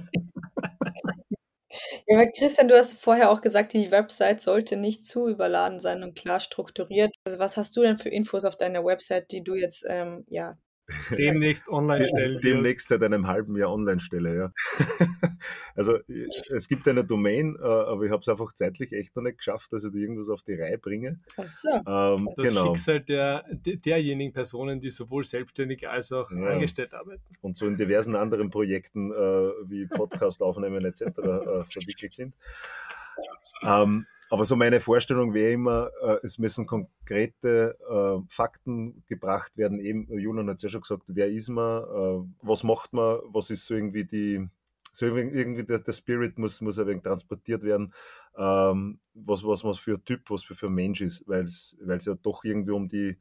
Ja, 2.06 2.16
aber 2.16 2.30
Christian, 2.30 2.68
du 2.68 2.76
hast 2.76 3.00
vorher 3.00 3.30
auch 3.30 3.40
gesagt, 3.40 3.72
die 3.72 3.90
Website 3.90 4.40
sollte 4.42 4.76
nicht 4.76 5.04
zu 5.04 5.28
überladen 5.28 5.80
sein 5.80 6.02
und 6.02 6.14
klar 6.14 6.38
strukturiert. 6.40 7.12
Also 7.24 7.38
was 7.38 7.56
hast 7.56 7.76
du 7.76 7.82
denn 7.82 7.98
für 7.98 8.10
Infos 8.10 8.44
auf 8.44 8.56
deiner 8.56 8.84
Website, 8.84 9.30
die 9.32 9.42
du 9.42 9.54
jetzt 9.54 9.84
ähm, 9.88 10.24
ja, 10.28 10.56
demnächst 11.10 11.68
online 11.68 12.06
stellen. 12.08 12.40
Demnächst 12.40 12.88
seit 12.88 13.02
einem 13.02 13.26
halben 13.26 13.56
Jahr 13.56 13.72
online 13.72 14.00
stelle, 14.00 14.36
ja. 14.36 14.52
also 15.74 15.98
es 16.08 16.68
gibt 16.68 16.86
eine 16.88 17.04
Domain, 17.04 17.56
äh, 17.60 17.62
aber 17.62 18.04
ich 18.04 18.10
habe 18.10 18.20
es 18.20 18.28
einfach 18.28 18.52
zeitlich 18.52 18.92
echt 18.92 19.16
noch 19.16 19.22
nicht 19.22 19.38
geschafft, 19.38 19.72
dass 19.72 19.84
ich 19.84 19.92
da 19.92 19.98
irgendwas 19.98 20.28
auf 20.28 20.42
die 20.42 20.54
Reihe 20.54 20.78
bringe. 20.78 21.20
Ach 21.36 21.48
so. 21.48 21.68
Ähm, 21.68 22.28
das 22.36 22.48
genau. 22.48 22.66
Schicksal 22.74 23.00
der, 23.00 23.44
derjenigen 23.52 24.32
Personen, 24.32 24.80
die 24.80 24.90
sowohl 24.90 25.24
selbstständig 25.24 25.88
als 25.88 26.12
auch 26.12 26.30
ja. 26.30 26.48
angestellt 26.48 26.94
arbeiten. 26.94 27.22
Und 27.40 27.56
so 27.56 27.66
in 27.66 27.76
diversen 27.76 28.16
anderen 28.16 28.50
Projekten 28.50 29.10
äh, 29.10 29.14
wie 29.14 29.86
Podcast 29.86 30.42
aufnehmen 30.42 30.84
etc. 30.84 31.02
Äh, 31.02 31.64
verwickelt 31.64 32.12
sind. 32.12 32.34
Ähm, 33.62 34.06
aber 34.34 34.44
so 34.44 34.56
meine 34.56 34.80
Vorstellung 34.80 35.32
wäre 35.32 35.52
immer, 35.52 35.90
äh, 36.02 36.16
es 36.24 36.40
müssen 36.40 36.66
konkrete 36.66 37.78
äh, 37.88 38.20
Fakten 38.28 39.04
gebracht 39.06 39.56
werden. 39.56 39.78
Eben, 39.78 40.08
Julian 40.18 40.50
hat 40.50 40.56
es 40.56 40.62
ja 40.64 40.68
schon 40.70 40.80
gesagt, 40.80 41.04
wer 41.06 41.28
ist 41.28 41.48
man, 41.48 41.84
äh, 41.84 42.28
was 42.42 42.64
macht 42.64 42.92
man, 42.92 43.20
was 43.28 43.50
ist 43.50 43.64
so 43.64 43.74
irgendwie 43.74 44.04
die, 44.04 44.44
so 44.92 45.06
irgendwie 45.06 45.62
der, 45.62 45.78
der 45.78 45.92
Spirit 45.92 46.36
muss, 46.36 46.60
muss 46.60 46.80
ein 46.80 46.88
wenig 46.88 47.04
transportiert 47.04 47.62
werden, 47.62 47.94
ähm, 48.36 48.98
was, 49.14 49.44
was 49.44 49.62
man 49.62 49.74
für 49.74 50.02
Typ, 50.04 50.28
was 50.28 50.42
für, 50.42 50.56
für 50.56 50.68
Mensch 50.68 51.00
ist, 51.00 51.22
weil 51.28 51.44
es 51.44 51.76
ja 52.04 52.14
doch 52.20 52.42
irgendwie 52.42 52.72
um 52.72 52.88
die 52.88 53.16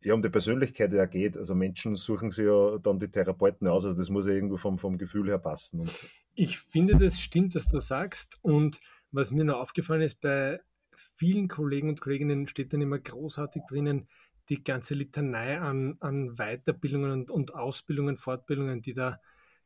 ja 0.00 0.14
um 0.14 0.22
die 0.22 0.28
Persönlichkeit 0.28 0.92
ja 0.92 1.06
geht. 1.06 1.36
Also 1.36 1.56
Menschen 1.56 1.96
suchen 1.96 2.30
sich 2.30 2.46
ja 2.46 2.78
dann 2.78 3.00
die 3.00 3.10
Therapeuten 3.10 3.66
aus, 3.66 3.84
also 3.84 3.98
das 3.98 4.08
muss 4.08 4.26
ja 4.28 4.34
irgendwo 4.34 4.56
vom, 4.56 4.78
vom 4.78 4.98
Gefühl 4.98 5.28
her 5.28 5.38
passen. 5.38 5.80
Und 5.80 5.92
ich 6.36 6.58
finde, 6.58 6.96
das 6.96 7.20
stimmt, 7.20 7.56
was 7.56 7.66
du 7.66 7.80
sagst. 7.80 8.38
Und 8.42 8.80
was 9.10 9.30
mir 9.30 9.44
noch 9.44 9.58
aufgefallen 9.58 10.02
ist, 10.02 10.20
bei 10.20 10.60
vielen 10.94 11.48
Kollegen 11.48 11.88
und 11.88 12.00
Kolleginnen 12.00 12.48
steht 12.48 12.72
dann 12.72 12.80
immer 12.80 12.98
großartig 12.98 13.62
drinnen, 13.68 14.08
die 14.48 14.62
ganze 14.64 14.94
Litanei 14.94 15.58
an, 15.60 15.96
an 16.00 16.36
Weiterbildungen 16.36 17.12
und, 17.12 17.30
und 17.30 17.54
Ausbildungen, 17.54 18.16
Fortbildungen, 18.16 18.80
die 18.80 18.94
da 18.94 19.20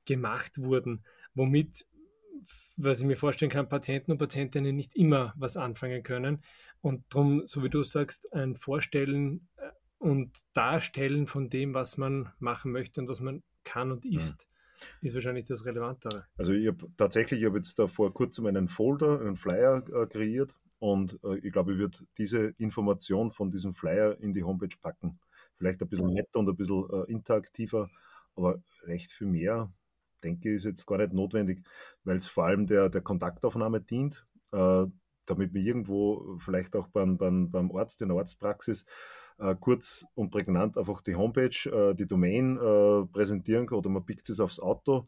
gemacht 0.04 0.58
wurden, 0.58 1.04
womit, 1.34 1.86
was 2.76 3.00
ich 3.00 3.06
mir 3.06 3.16
vorstellen 3.16 3.50
kann, 3.50 3.68
Patienten 3.68 4.12
und 4.12 4.18
Patientinnen 4.18 4.74
nicht 4.74 4.96
immer 4.96 5.34
was 5.36 5.56
anfangen 5.56 6.02
können. 6.02 6.42
Und 6.80 7.04
darum, 7.10 7.46
so 7.46 7.62
wie 7.62 7.70
du 7.70 7.82
sagst, 7.84 8.32
ein 8.32 8.56
Vorstellen 8.56 9.48
äh, 9.56 9.70
und 9.98 10.36
Darstellen 10.52 11.28
von 11.28 11.48
dem, 11.48 11.74
was 11.74 11.96
man 11.96 12.32
machen 12.40 12.72
möchte 12.72 13.00
und 13.00 13.08
was 13.08 13.20
man 13.20 13.44
kann 13.62 13.92
und 13.92 14.04
ist, 14.04 14.42
ja. 14.42 14.48
Ist 15.00 15.14
wahrscheinlich 15.14 15.46
das 15.46 15.64
Relevantere. 15.64 16.26
Also 16.36 16.52
ich 16.52 16.66
habe 16.66 16.86
tatsächlich, 16.96 17.40
ich 17.40 17.46
habe 17.46 17.58
jetzt 17.58 17.78
da 17.78 17.86
vor 17.86 18.12
kurzem 18.12 18.46
einen 18.46 18.68
Folder, 18.68 19.20
einen 19.20 19.36
Flyer 19.36 19.82
äh, 19.92 20.06
kreiert 20.06 20.54
und 20.78 21.18
äh, 21.24 21.38
ich 21.38 21.52
glaube, 21.52 21.72
ich 21.72 21.78
würde 21.78 21.98
diese 22.18 22.54
Information 22.58 23.30
von 23.30 23.50
diesem 23.50 23.74
Flyer 23.74 24.18
in 24.20 24.34
die 24.34 24.42
Homepage 24.42 24.76
packen. 24.80 25.20
Vielleicht 25.56 25.82
ein 25.82 25.88
bisschen 25.88 26.12
netter 26.12 26.40
und 26.40 26.48
ein 26.48 26.56
bisschen 26.56 26.84
äh, 26.90 27.10
interaktiver, 27.10 27.88
aber 28.34 28.62
recht 28.84 29.12
viel 29.12 29.28
mehr, 29.28 29.72
denke 30.24 30.48
ich, 30.48 30.56
ist 30.56 30.64
jetzt 30.64 30.86
gar 30.86 30.98
nicht 30.98 31.12
notwendig, 31.12 31.62
weil 32.04 32.16
es 32.16 32.26
vor 32.26 32.46
allem 32.46 32.66
der, 32.66 32.88
der 32.88 33.00
Kontaktaufnahme 33.00 33.80
dient, 33.80 34.26
äh, 34.52 34.86
damit 35.26 35.52
man 35.52 35.62
irgendwo 35.62 36.38
vielleicht 36.38 36.74
auch 36.74 36.88
beim, 36.88 37.16
beim, 37.16 37.50
beim 37.50 37.70
Arzt, 37.76 38.02
in 38.02 38.08
der 38.08 38.18
Arztpraxis, 38.18 38.84
äh, 39.38 39.54
kurz 39.58 40.04
und 40.14 40.30
prägnant 40.30 40.78
einfach 40.78 41.02
die 41.02 41.16
Homepage, 41.16 41.70
äh, 41.70 41.94
die 41.94 42.06
Domain 42.06 42.56
äh, 42.56 43.06
präsentieren 43.06 43.66
kann 43.66 43.78
oder 43.78 43.90
man 43.90 44.04
pickt 44.04 44.28
es 44.30 44.40
aufs 44.40 44.60
Auto, 44.60 45.06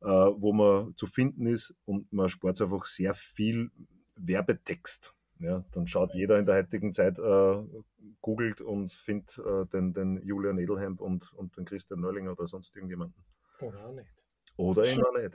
äh, 0.00 0.06
wo 0.06 0.52
man 0.52 0.94
zu 0.96 1.06
finden 1.06 1.46
ist 1.46 1.74
und 1.84 2.12
man 2.12 2.28
spart 2.28 2.60
einfach 2.60 2.84
sehr 2.86 3.14
viel 3.14 3.70
Werbetext. 4.16 5.14
Ja, 5.38 5.64
dann 5.72 5.88
schaut 5.88 6.14
jeder 6.14 6.38
in 6.38 6.46
der 6.46 6.56
heutigen 6.56 6.92
Zeit, 6.92 7.18
äh, 7.18 7.62
googelt 8.20 8.60
und 8.60 8.92
findet 8.92 9.38
äh, 9.38 9.66
den, 9.66 9.92
den 9.92 10.22
Julian 10.22 10.58
Edelhemp 10.58 11.00
und, 11.00 11.32
und 11.32 11.56
den 11.56 11.64
Christian 11.64 12.00
Neulinger 12.00 12.32
oder 12.32 12.46
sonst 12.46 12.76
irgendjemanden. 12.76 13.24
Oder 13.60 13.86
auch 13.86 13.92
nicht. 13.92 14.24
Oder 14.56 14.84
eben 14.86 15.02
auch 15.04 15.18
nicht. 15.18 15.34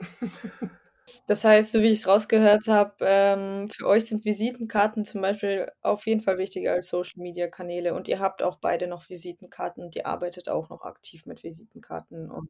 Das 1.26 1.44
heißt, 1.44 1.72
so 1.72 1.80
wie 1.80 1.88
ich 1.88 2.00
es 2.00 2.08
rausgehört 2.08 2.68
habe, 2.68 2.94
ähm, 3.00 3.68
für 3.70 3.86
euch 3.86 4.06
sind 4.06 4.24
Visitenkarten 4.24 5.04
zum 5.04 5.22
Beispiel 5.22 5.70
auf 5.82 6.06
jeden 6.06 6.22
Fall 6.22 6.38
wichtiger 6.38 6.72
als 6.72 6.88
Social-Media-Kanäle 6.88 7.94
und 7.94 8.08
ihr 8.08 8.18
habt 8.20 8.42
auch 8.42 8.56
beide 8.56 8.86
noch 8.86 9.08
Visitenkarten 9.08 9.84
und 9.84 9.96
ihr 9.96 10.06
arbeitet 10.06 10.48
auch 10.48 10.68
noch 10.70 10.82
aktiv 10.82 11.26
mit 11.26 11.42
Visitenkarten. 11.42 12.30
Und 12.30 12.48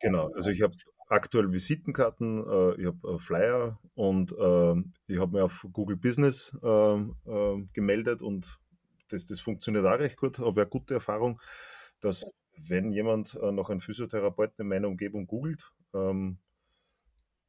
genau, 0.00 0.30
also 0.34 0.50
ich 0.50 0.62
habe 0.62 0.74
aktuell 1.08 1.52
Visitenkarten, 1.52 2.38
äh, 2.46 2.80
ich 2.80 2.86
habe 2.86 3.14
äh, 3.14 3.18
Flyer 3.18 3.78
und 3.94 4.32
äh, 4.32 4.74
ich 5.06 5.18
habe 5.18 5.32
mir 5.32 5.44
auf 5.44 5.66
Google 5.72 5.96
Business 5.96 6.56
ähm, 6.62 7.16
ähm, 7.26 7.68
gemeldet 7.72 8.22
und 8.22 8.58
das, 9.08 9.24
das 9.26 9.40
funktioniert 9.40 9.86
auch 9.86 9.98
recht 9.98 10.16
gut, 10.16 10.38
habe 10.38 10.60
eine 10.60 10.70
gute 10.70 10.94
Erfahrung, 10.94 11.40
dass 12.00 12.30
wenn 12.68 12.92
jemand 12.92 13.34
äh, 13.40 13.52
noch 13.52 13.70
einen 13.70 13.80
Physiotherapeuten 13.80 14.62
in 14.62 14.68
meiner 14.68 14.88
Umgebung 14.88 15.26
googelt, 15.26 15.72
ähm, 15.94 16.38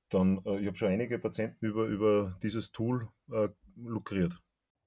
dann, 0.09 0.41
äh, 0.45 0.59
ich 0.59 0.67
habe 0.67 0.77
schon 0.77 0.89
einige 0.89 1.19
Patienten 1.19 1.65
über, 1.65 1.85
über 1.85 2.37
dieses 2.43 2.71
Tool 2.71 3.07
äh, 3.31 3.49
lukriert. 3.75 4.41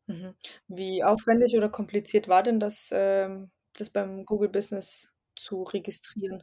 Mhm. 0.07 0.35
Wie 0.69 1.05
aufwendig 1.05 1.57
oder 1.57 1.69
kompliziert 1.69 2.29
war 2.29 2.43
denn 2.43 2.61
das, 2.61 2.91
ähm, 2.93 3.51
das 3.75 3.91
beim 3.91 4.25
Google 4.25 4.49
Business 4.49 5.15
zu 5.37 5.63
registrieren? 5.63 6.43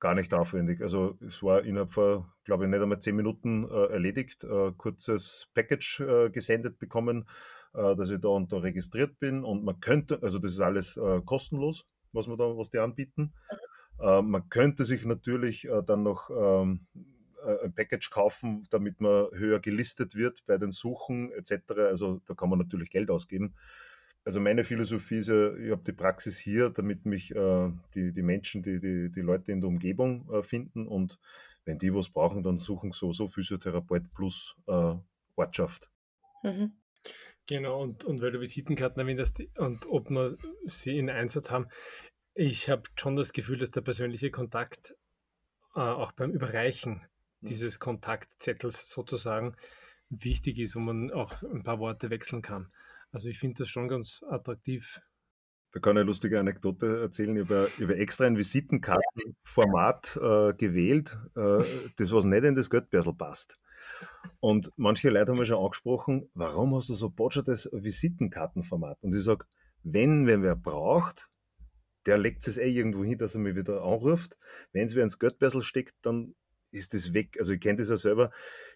Gar 0.00 0.14
nicht 0.14 0.34
aufwendig. 0.34 0.80
Also 0.80 1.16
es 1.24 1.42
war 1.42 1.62
innerhalb 1.62 1.92
von, 1.92 2.26
glaube 2.44 2.64
ich, 2.64 2.70
nicht 2.70 2.82
einmal 2.82 2.98
zehn 2.98 3.14
Minuten 3.14 3.68
äh, 3.70 3.92
erledigt. 3.92 4.42
Äh, 4.42 4.72
kurzes 4.76 5.48
Package 5.54 6.00
äh, 6.00 6.30
gesendet 6.30 6.80
bekommen, 6.80 7.28
äh, 7.72 7.94
dass 7.94 8.10
ich 8.10 8.20
da 8.20 8.28
und 8.28 8.52
da 8.52 8.58
registriert 8.58 9.20
bin. 9.20 9.44
Und 9.44 9.62
man 9.62 9.78
könnte, 9.78 10.20
also 10.20 10.40
das 10.40 10.52
ist 10.52 10.60
alles 10.60 10.96
äh, 10.96 11.20
kostenlos, 11.24 11.86
was 12.12 12.26
man 12.26 12.36
da, 12.36 12.44
was 12.56 12.70
die 12.70 12.80
anbieten. 12.80 13.32
Äh, 14.00 14.22
man 14.22 14.48
könnte 14.48 14.84
sich 14.84 15.04
natürlich 15.04 15.68
dann 15.86 16.02
noch 16.02 16.30
ähm, 16.30 16.88
ein 17.42 17.74
Package 17.74 18.10
kaufen, 18.10 18.66
damit 18.70 19.00
man 19.00 19.28
höher 19.32 19.60
gelistet 19.60 20.14
wird 20.14 20.44
bei 20.46 20.58
den 20.58 20.70
Suchen 20.70 21.32
etc. 21.32 21.72
Also 21.78 22.20
da 22.26 22.34
kann 22.34 22.48
man 22.48 22.58
natürlich 22.58 22.90
Geld 22.90 23.10
ausgeben. 23.10 23.54
Also 24.24 24.40
meine 24.40 24.64
Philosophie 24.64 25.16
ist 25.16 25.28
ja, 25.28 25.54
ich 25.56 25.70
habe 25.72 25.82
die 25.84 25.92
Praxis 25.92 26.38
hier, 26.38 26.70
damit 26.70 27.06
mich 27.06 27.34
äh, 27.34 27.70
die, 27.94 28.12
die 28.12 28.22
Menschen, 28.22 28.62
die, 28.62 28.78
die, 28.78 29.10
die 29.10 29.20
Leute 29.20 29.50
in 29.50 29.60
der 29.60 29.68
Umgebung 29.68 30.30
äh, 30.32 30.42
finden 30.42 30.86
und 30.86 31.18
wenn 31.64 31.78
die 31.78 31.94
was 31.94 32.08
brauchen, 32.08 32.42
dann 32.42 32.58
suchen 32.58 32.92
so 32.92 33.12
so 33.12 33.28
Physiotherapeut 33.28 34.12
plus 34.14 34.56
äh, 34.66 34.94
Ortschaft. 35.36 35.90
Mhm. 36.42 36.72
Genau, 37.46 37.82
und, 37.82 38.04
und 38.04 38.22
weil 38.22 38.30
du 38.30 38.40
Visitenkarten 38.40 39.00
erwähnt 39.00 39.20
hast 39.20 39.42
und 39.58 39.86
ob 39.86 40.10
wir 40.10 40.36
sie 40.66 40.96
in 40.98 41.10
Einsatz 41.10 41.50
haben, 41.50 41.66
ich 42.34 42.70
habe 42.70 42.82
schon 42.96 43.16
das 43.16 43.32
Gefühl, 43.32 43.58
dass 43.58 43.70
der 43.72 43.80
persönliche 43.80 44.30
Kontakt 44.30 44.94
äh, 45.74 45.80
auch 45.80 46.12
beim 46.12 46.30
Überreichen. 46.30 47.02
Dieses 47.42 47.78
Kontaktzettels 47.78 48.88
sozusagen 48.88 49.56
wichtig 50.10 50.58
ist, 50.58 50.76
wo 50.76 50.80
man 50.80 51.10
auch 51.10 51.42
ein 51.42 51.62
paar 51.62 51.78
Worte 51.78 52.10
wechseln 52.10 52.42
kann. 52.42 52.72
Also 53.10 53.28
ich 53.28 53.38
finde 53.38 53.62
das 53.62 53.68
schon 53.68 53.88
ganz 53.88 54.22
attraktiv. 54.28 55.00
Da 55.72 55.80
kann 55.80 55.96
ich 55.96 56.00
eine 56.00 56.06
lustige 56.06 56.38
Anekdote 56.38 57.00
erzählen. 57.00 57.36
Ich 57.36 57.48
habe, 57.48 57.70
ich 57.76 57.82
habe 57.82 57.96
extra 57.96 58.26
ein 58.26 58.36
Visitenkartenformat 58.36 60.16
äh, 60.16 60.54
gewählt, 60.54 61.16
äh, 61.34 61.64
das 61.96 62.12
was 62.12 62.24
nicht 62.24 62.44
in 62.44 62.54
das 62.54 62.68
Göttbärsel 62.68 63.14
passt. 63.14 63.58
Und 64.40 64.70
manche 64.76 65.10
Leute 65.10 65.32
haben 65.32 65.38
mir 65.38 65.46
schon 65.46 65.64
angesprochen, 65.64 66.30
warum 66.34 66.74
hast 66.74 66.90
du 66.90 66.94
so 66.94 67.08
das 67.08 67.68
Visitenkartenformat? 67.72 68.98
Und 69.02 69.14
ich 69.14 69.24
sage, 69.24 69.46
wenn, 69.82 70.26
wenn 70.26 70.42
wer 70.42 70.56
braucht, 70.56 71.28
der 72.06 72.18
legt 72.18 72.46
es 72.46 72.58
eh 72.58 72.68
irgendwo 72.68 73.04
hin, 73.04 73.18
dass 73.18 73.34
er 73.34 73.40
mich 73.40 73.56
wieder 73.56 73.82
anruft. 73.82 74.36
Wenn 74.72 74.86
es 74.86 74.94
wer 74.94 75.04
ins 75.04 75.18
Göttbärsel 75.18 75.62
steckt, 75.62 75.94
dann 76.02 76.34
ist 76.72 76.94
das 76.94 77.14
weg. 77.14 77.36
Also 77.38 77.52
ich 77.52 77.60
kenne 77.60 77.78
das 77.78 77.88
ja 77.88 77.96
selber. 77.96 78.30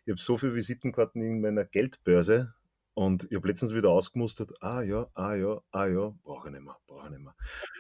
Ich 0.04 0.12
habe 0.12 0.20
so 0.20 0.36
viele 0.36 0.54
Visitenkarten 0.54 1.20
in 1.22 1.40
meiner 1.40 1.64
Geldbörse 1.64 2.54
und 2.94 3.24
ich 3.30 3.36
habe 3.36 3.48
letztens 3.48 3.74
wieder 3.74 3.90
ausgemustert, 3.90 4.52
ah 4.60 4.80
ja, 4.80 5.06
ah 5.14 5.34
ja, 5.34 5.60
ah 5.70 5.86
ja, 5.86 6.14
brauche 6.22 6.48
ich 6.48 6.54
nicht 6.54 6.64
mehr, 6.64 6.78
brauche 6.86 7.06
ich 7.06 7.10
nicht 7.10 7.22
mehr. 7.22 7.34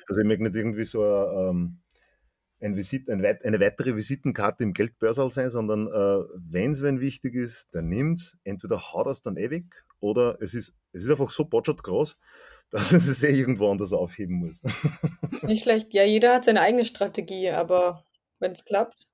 Also 0.08 0.20
ich 0.20 0.26
möchte 0.26 0.42
nicht 0.42 0.56
irgendwie 0.56 0.84
so 0.84 1.02
ein, 1.02 1.48
ähm, 1.48 1.78
ein 2.60 2.76
Visit, 2.76 3.08
ein 3.08 3.24
eine 3.24 3.60
weitere 3.60 3.96
Visitenkarte 3.96 4.62
im 4.62 4.72
Geldbörsal 4.72 5.30
sein, 5.30 5.48
sondern 5.48 5.86
äh, 5.86 6.24
wenn 6.36 6.72
es 6.72 6.82
wenn 6.82 7.00
wichtig 7.00 7.34
ist, 7.34 7.68
dann 7.72 7.88
nimmt 7.88 8.36
Entweder 8.44 8.92
haut 8.92 9.06
es 9.06 9.22
dann 9.22 9.36
ewig 9.36 9.64
oder 10.00 10.36
es 10.40 10.52
ist, 10.54 10.74
es 10.92 11.04
ist 11.04 11.10
einfach 11.10 11.30
so 11.30 11.44
botschert 11.46 11.82
groß, 11.82 12.18
dass 12.70 12.92
es 12.92 13.08
es 13.08 13.22
eh 13.22 13.30
irgendwo 13.30 13.70
anders 13.70 13.92
aufheben 13.92 14.36
muss. 14.36 14.62
Nicht 15.42 15.62
schlecht. 15.62 15.94
Ja, 15.94 16.04
jeder 16.04 16.34
hat 16.34 16.44
seine 16.44 16.60
eigene 16.60 16.84
Strategie, 16.84 17.50
aber 17.50 18.04
wenn 18.38 18.52
es 18.52 18.64
klappt. 18.64 19.08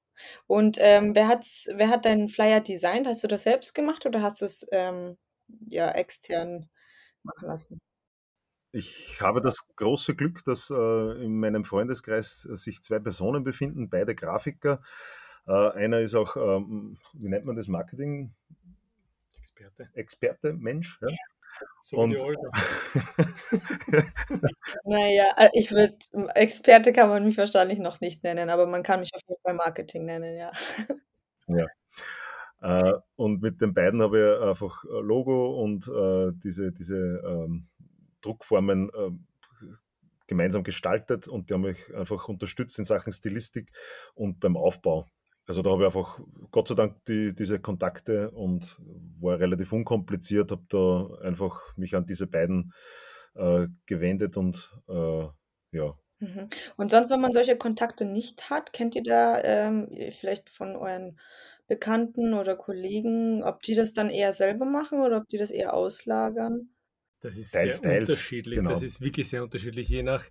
Und 0.47 0.79
ähm, 0.81 1.15
wer, 1.15 1.29
hat's, 1.29 1.69
wer 1.75 1.89
hat 1.89 2.05
deinen 2.05 2.29
Flyer 2.29 2.61
designt? 2.61 3.07
Hast 3.07 3.23
du 3.25 3.29
das 3.29 3.43
selbst 3.43 3.75
gemacht 3.75 4.07
oder 4.07 4.23
hast 4.23 4.41
du 4.43 4.47
es 4.47 4.67
ähm, 4.73 5.17
ja, 5.69 5.91
extern 5.91 6.69
machen 7.23 7.47
lassen? 7.47 7.81
Ich 8.73 9.21
habe 9.21 9.43
das 9.43 9.67
große 9.77 10.15
Glück, 10.15 10.45
dass 10.45 10.71
äh, 10.71 11.25
in 11.25 11.39
meinem 11.39 11.65
Freundeskreis 11.65 12.41
sich 12.41 12.83
zwei 12.83 12.99
Personen 12.99 13.45
befinden, 13.45 13.91
beide 13.91 14.15
Grafiker. 14.15 14.81
Äh, 15.47 15.53
einer 15.53 16.01
ist 16.01 16.15
auch, 16.15 16.37
ähm, 16.37 16.99
wie 17.13 17.29
nennt 17.29 17.45
man 17.45 17.57
das, 17.57 17.69
Marketing? 17.69 18.33
Experte. 19.37 19.91
Experte, 19.93 20.53
Mensch. 20.55 20.99
Ja? 21.03 21.09
So 21.83 21.97
und, 21.99 22.13
wie 22.13 22.17
die 22.17 22.23
Olga. 22.23 22.51
naja, 24.85 25.35
äh, 25.37 25.51
ich 25.53 25.71
würde, 25.73 25.97
Experte 26.35 26.93
kann 26.93 27.09
man 27.09 27.25
mich 27.25 27.37
wahrscheinlich 27.39 27.79
noch 27.79 28.01
nicht 28.01 28.23
nennen, 28.25 28.51
aber 28.51 28.67
man 28.67 28.83
kann 28.83 29.01
mich 29.01 29.11
auf 29.15 29.23
jeden 29.29 29.41
Fall 29.43 29.55
Marketing 29.55 30.05
nennen, 30.05 30.37
ja. 30.37 30.53
Ja. 31.49 31.67
Äh, 32.61 32.93
und 33.17 33.43
mit 33.43 33.61
den 33.61 33.75
beiden 33.75 34.01
habe 34.03 34.19
ich 34.21 34.49
einfach 34.49 34.85
Logo 34.85 35.61
und 35.63 35.89
äh, 35.89 36.33
diese, 36.43 36.73
diese 36.73 37.23
ähm, 37.27 37.69
Druckformen 38.21 38.91
äh, 38.91 39.11
gemeinsam 40.29 40.63
gestaltet 40.63 41.29
und 41.29 41.51
die 41.51 41.55
haben 41.55 41.63
mich 41.63 41.95
einfach 41.95 42.29
unterstützt 42.29 42.79
in 42.79 42.85
Sachen 42.85 43.13
Stilistik 43.13 43.71
und 44.15 44.41
beim 44.41 44.57
Aufbau. 44.57 45.07
Also 45.47 45.63
da 45.63 45.71
habe 45.71 45.83
ich 45.83 45.87
einfach 45.87 46.21
Gott 46.51 46.69
sei 46.69 46.75
Dank 46.75 47.05
die, 47.07 47.35
diese 47.35 47.61
Kontakte 47.61 48.31
und 48.31 48.77
war 49.21 49.39
relativ 49.41 49.73
unkompliziert, 49.73 50.51
habe 50.51 50.65
da 50.69 51.09
einfach 51.27 51.77
mich 51.77 51.97
an 51.97 52.07
diese 52.07 52.27
beiden 52.27 52.73
äh, 53.35 53.67
gewendet 53.87 54.37
und 54.37 54.73
äh, 54.89 55.27
ja. 55.73 55.95
Mhm. 56.21 56.49
Und 56.77 56.91
sonst, 56.91 57.11
wenn 57.11 57.21
man 57.21 57.33
solche 57.33 57.57
Kontakte 57.57 58.05
nicht 58.05 58.51
hat, 58.51 58.73
kennt 58.73 58.95
ihr 58.95 59.03
da 59.03 59.43
ähm, 59.43 59.89
vielleicht 60.13 60.51
von 60.51 60.77
euren 60.77 61.19
Bekannten 61.67 62.35
oder 62.35 62.55
Kollegen, 62.55 63.43
ob 63.43 63.63
die 63.63 63.75
das 63.75 63.93
dann 63.93 64.11
eher 64.11 64.33
selber 64.33 64.65
machen 64.65 65.01
oder 65.01 65.17
ob 65.19 65.29
die 65.29 65.39
das 65.39 65.51
eher 65.51 65.75
auslagern? 65.75 66.69
Das 67.21 67.37
ist 67.37 67.53
teils, 67.53 67.79
sehr 67.79 67.91
teils, 67.91 68.11
unterschiedlich. 68.11 68.59
Genau. 68.59 68.71
Das 68.71 68.83
ist 68.83 69.01
wirklich 69.01 69.29
sehr 69.29 69.43
unterschiedlich, 69.43 69.89
je 69.89 70.03
nach 70.03 70.25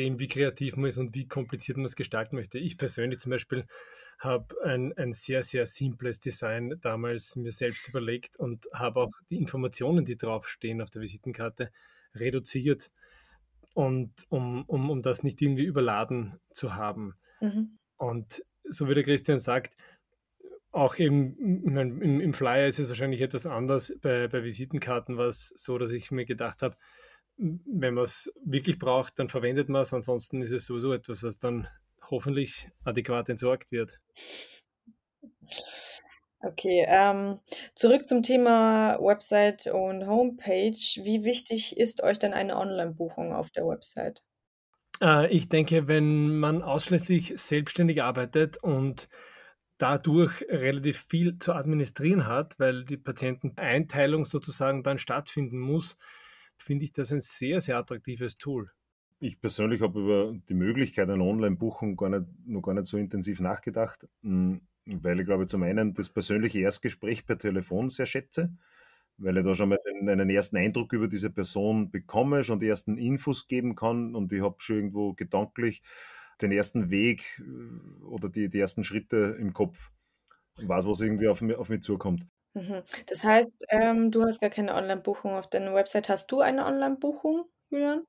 nachdem, 0.00 0.18
wie 0.18 0.28
kreativ 0.28 0.76
man 0.76 0.88
ist 0.88 0.98
und 0.98 1.14
wie 1.14 1.26
kompliziert 1.26 1.76
man 1.76 1.86
es 1.86 1.96
gestalten 1.96 2.36
möchte. 2.36 2.58
Ich 2.58 2.78
persönlich 2.78 3.20
zum 3.20 3.30
Beispiel 3.30 3.66
habe 4.20 4.54
ein, 4.64 4.92
ein 4.96 5.12
sehr, 5.12 5.42
sehr 5.42 5.66
simples 5.66 6.20
Design 6.20 6.78
damals 6.80 7.36
mir 7.36 7.52
selbst 7.52 7.88
überlegt 7.88 8.36
und 8.36 8.66
habe 8.72 9.00
auch 9.00 9.12
die 9.30 9.38
Informationen, 9.38 10.04
die 10.04 10.16
draufstehen 10.16 10.80
auf 10.82 10.90
der 10.90 11.02
Visitenkarte, 11.02 11.70
reduziert 12.14 12.90
und 13.74 14.12
um, 14.28 14.64
um, 14.66 14.90
um 14.90 15.02
das 15.02 15.22
nicht 15.22 15.40
irgendwie 15.40 15.64
überladen 15.64 16.38
zu 16.52 16.74
haben. 16.74 17.14
Mhm. 17.40 17.78
Und 17.96 18.44
so 18.64 18.88
wie 18.88 18.94
der 18.94 19.04
Christian 19.04 19.38
sagt, 19.38 19.74
auch 20.72 20.96
im, 20.96 21.36
im, 21.38 22.20
im, 22.20 22.34
Flyer 22.34 22.66
ist 22.66 22.78
es 22.78 22.88
wahrscheinlich 22.88 23.20
etwas 23.22 23.46
anders. 23.46 23.92
Bei, 24.02 24.28
bei 24.28 24.44
Visitenkarten 24.44 25.16
war 25.16 25.26
es 25.26 25.48
so, 25.56 25.78
dass 25.78 25.90
ich 25.90 26.10
mir 26.10 26.24
gedacht 26.24 26.62
habe, 26.62 26.76
wenn 27.36 27.94
man 27.94 28.04
es 28.04 28.32
wirklich 28.44 28.78
braucht, 28.78 29.18
dann 29.18 29.28
verwendet 29.28 29.68
man 29.68 29.82
es. 29.82 29.94
Ansonsten 29.94 30.42
ist 30.42 30.52
es 30.52 30.66
sowieso 30.66 30.92
etwas, 30.92 31.22
was 31.22 31.38
dann 31.38 31.66
hoffentlich 32.10 32.68
adäquat 32.84 33.28
entsorgt 33.28 33.70
wird. 33.70 34.00
Okay, 36.42 36.86
ähm, 36.88 37.38
zurück 37.74 38.06
zum 38.06 38.22
Thema 38.22 38.98
Website 38.98 39.66
und 39.66 40.06
Homepage. 40.06 40.72
Wie 41.04 41.22
wichtig 41.22 41.76
ist 41.76 42.02
euch 42.02 42.18
denn 42.18 42.32
eine 42.32 42.56
Online-Buchung 42.56 43.34
auf 43.34 43.50
der 43.50 43.66
Website? 43.66 44.22
Äh, 45.02 45.28
ich 45.28 45.50
denke, 45.50 45.86
wenn 45.86 46.38
man 46.38 46.62
ausschließlich 46.62 47.34
selbstständig 47.36 48.02
arbeitet 48.02 48.56
und 48.56 49.08
dadurch 49.76 50.42
relativ 50.48 51.04
viel 51.08 51.38
zu 51.38 51.52
administrieren 51.52 52.26
hat, 52.26 52.58
weil 52.58 52.84
die 52.84 52.96
Patienteneinteilung 52.96 54.24
sozusagen 54.24 54.82
dann 54.82 54.98
stattfinden 54.98 55.58
muss, 55.58 55.96
finde 56.56 56.84
ich 56.84 56.92
das 56.92 57.12
ein 57.12 57.20
sehr, 57.20 57.60
sehr 57.60 57.78
attraktives 57.78 58.36
Tool. 58.36 58.70
Ich 59.22 59.38
persönlich 59.38 59.82
habe 59.82 60.00
über 60.00 60.34
die 60.48 60.54
Möglichkeit 60.54 61.10
einer 61.10 61.24
Online-Buchung 61.24 61.94
noch 62.46 62.62
gar 62.62 62.74
nicht 62.74 62.86
so 62.86 62.96
intensiv 62.96 63.40
nachgedacht, 63.40 64.08
hm, 64.22 64.62
weil 64.86 65.20
ich 65.20 65.26
glaube, 65.26 65.46
zum 65.46 65.62
einen 65.62 65.92
das 65.92 66.08
persönliche 66.08 66.60
Erstgespräch 66.60 67.26
per 67.26 67.36
Telefon 67.36 67.90
sehr 67.90 68.06
schätze, 68.06 68.50
weil 69.18 69.36
ich 69.36 69.44
da 69.44 69.54
schon 69.54 69.68
mal 69.68 69.78
einen 70.00 70.30
ersten 70.30 70.56
Eindruck 70.56 70.94
über 70.94 71.06
diese 71.06 71.28
Person 71.28 71.90
bekomme, 71.90 72.42
schon 72.42 72.60
die 72.60 72.68
ersten 72.68 72.96
Infos 72.96 73.46
geben 73.46 73.74
kann 73.74 74.14
und 74.14 74.32
ich 74.32 74.40
habe 74.40 74.56
schon 74.58 74.76
irgendwo 74.76 75.12
gedanklich 75.12 75.82
den 76.40 76.52
ersten 76.52 76.90
Weg 76.90 77.40
äh, 77.40 78.04
oder 78.04 78.30
die, 78.30 78.48
die 78.48 78.58
ersten 78.58 78.84
Schritte 78.84 79.36
im 79.38 79.52
Kopf 79.52 79.90
und 80.56 80.66
weiß, 80.66 80.86
was 80.86 81.00
irgendwie 81.00 81.28
auf 81.28 81.42
mich, 81.42 81.56
auf 81.56 81.68
mich 81.68 81.82
zukommt. 81.82 82.26
Mhm. 82.54 82.82
Das 83.06 83.22
heißt, 83.22 83.66
ähm, 83.68 84.10
du 84.10 84.24
hast 84.24 84.40
gar 84.40 84.50
keine 84.50 84.74
Online-Buchung 84.74 85.32
auf 85.32 85.48
deiner 85.48 85.74
Website. 85.74 86.08
Hast 86.08 86.32
du 86.32 86.40
eine 86.40 86.64
Online-Buchung, 86.64 87.44
Julian? 87.70 88.06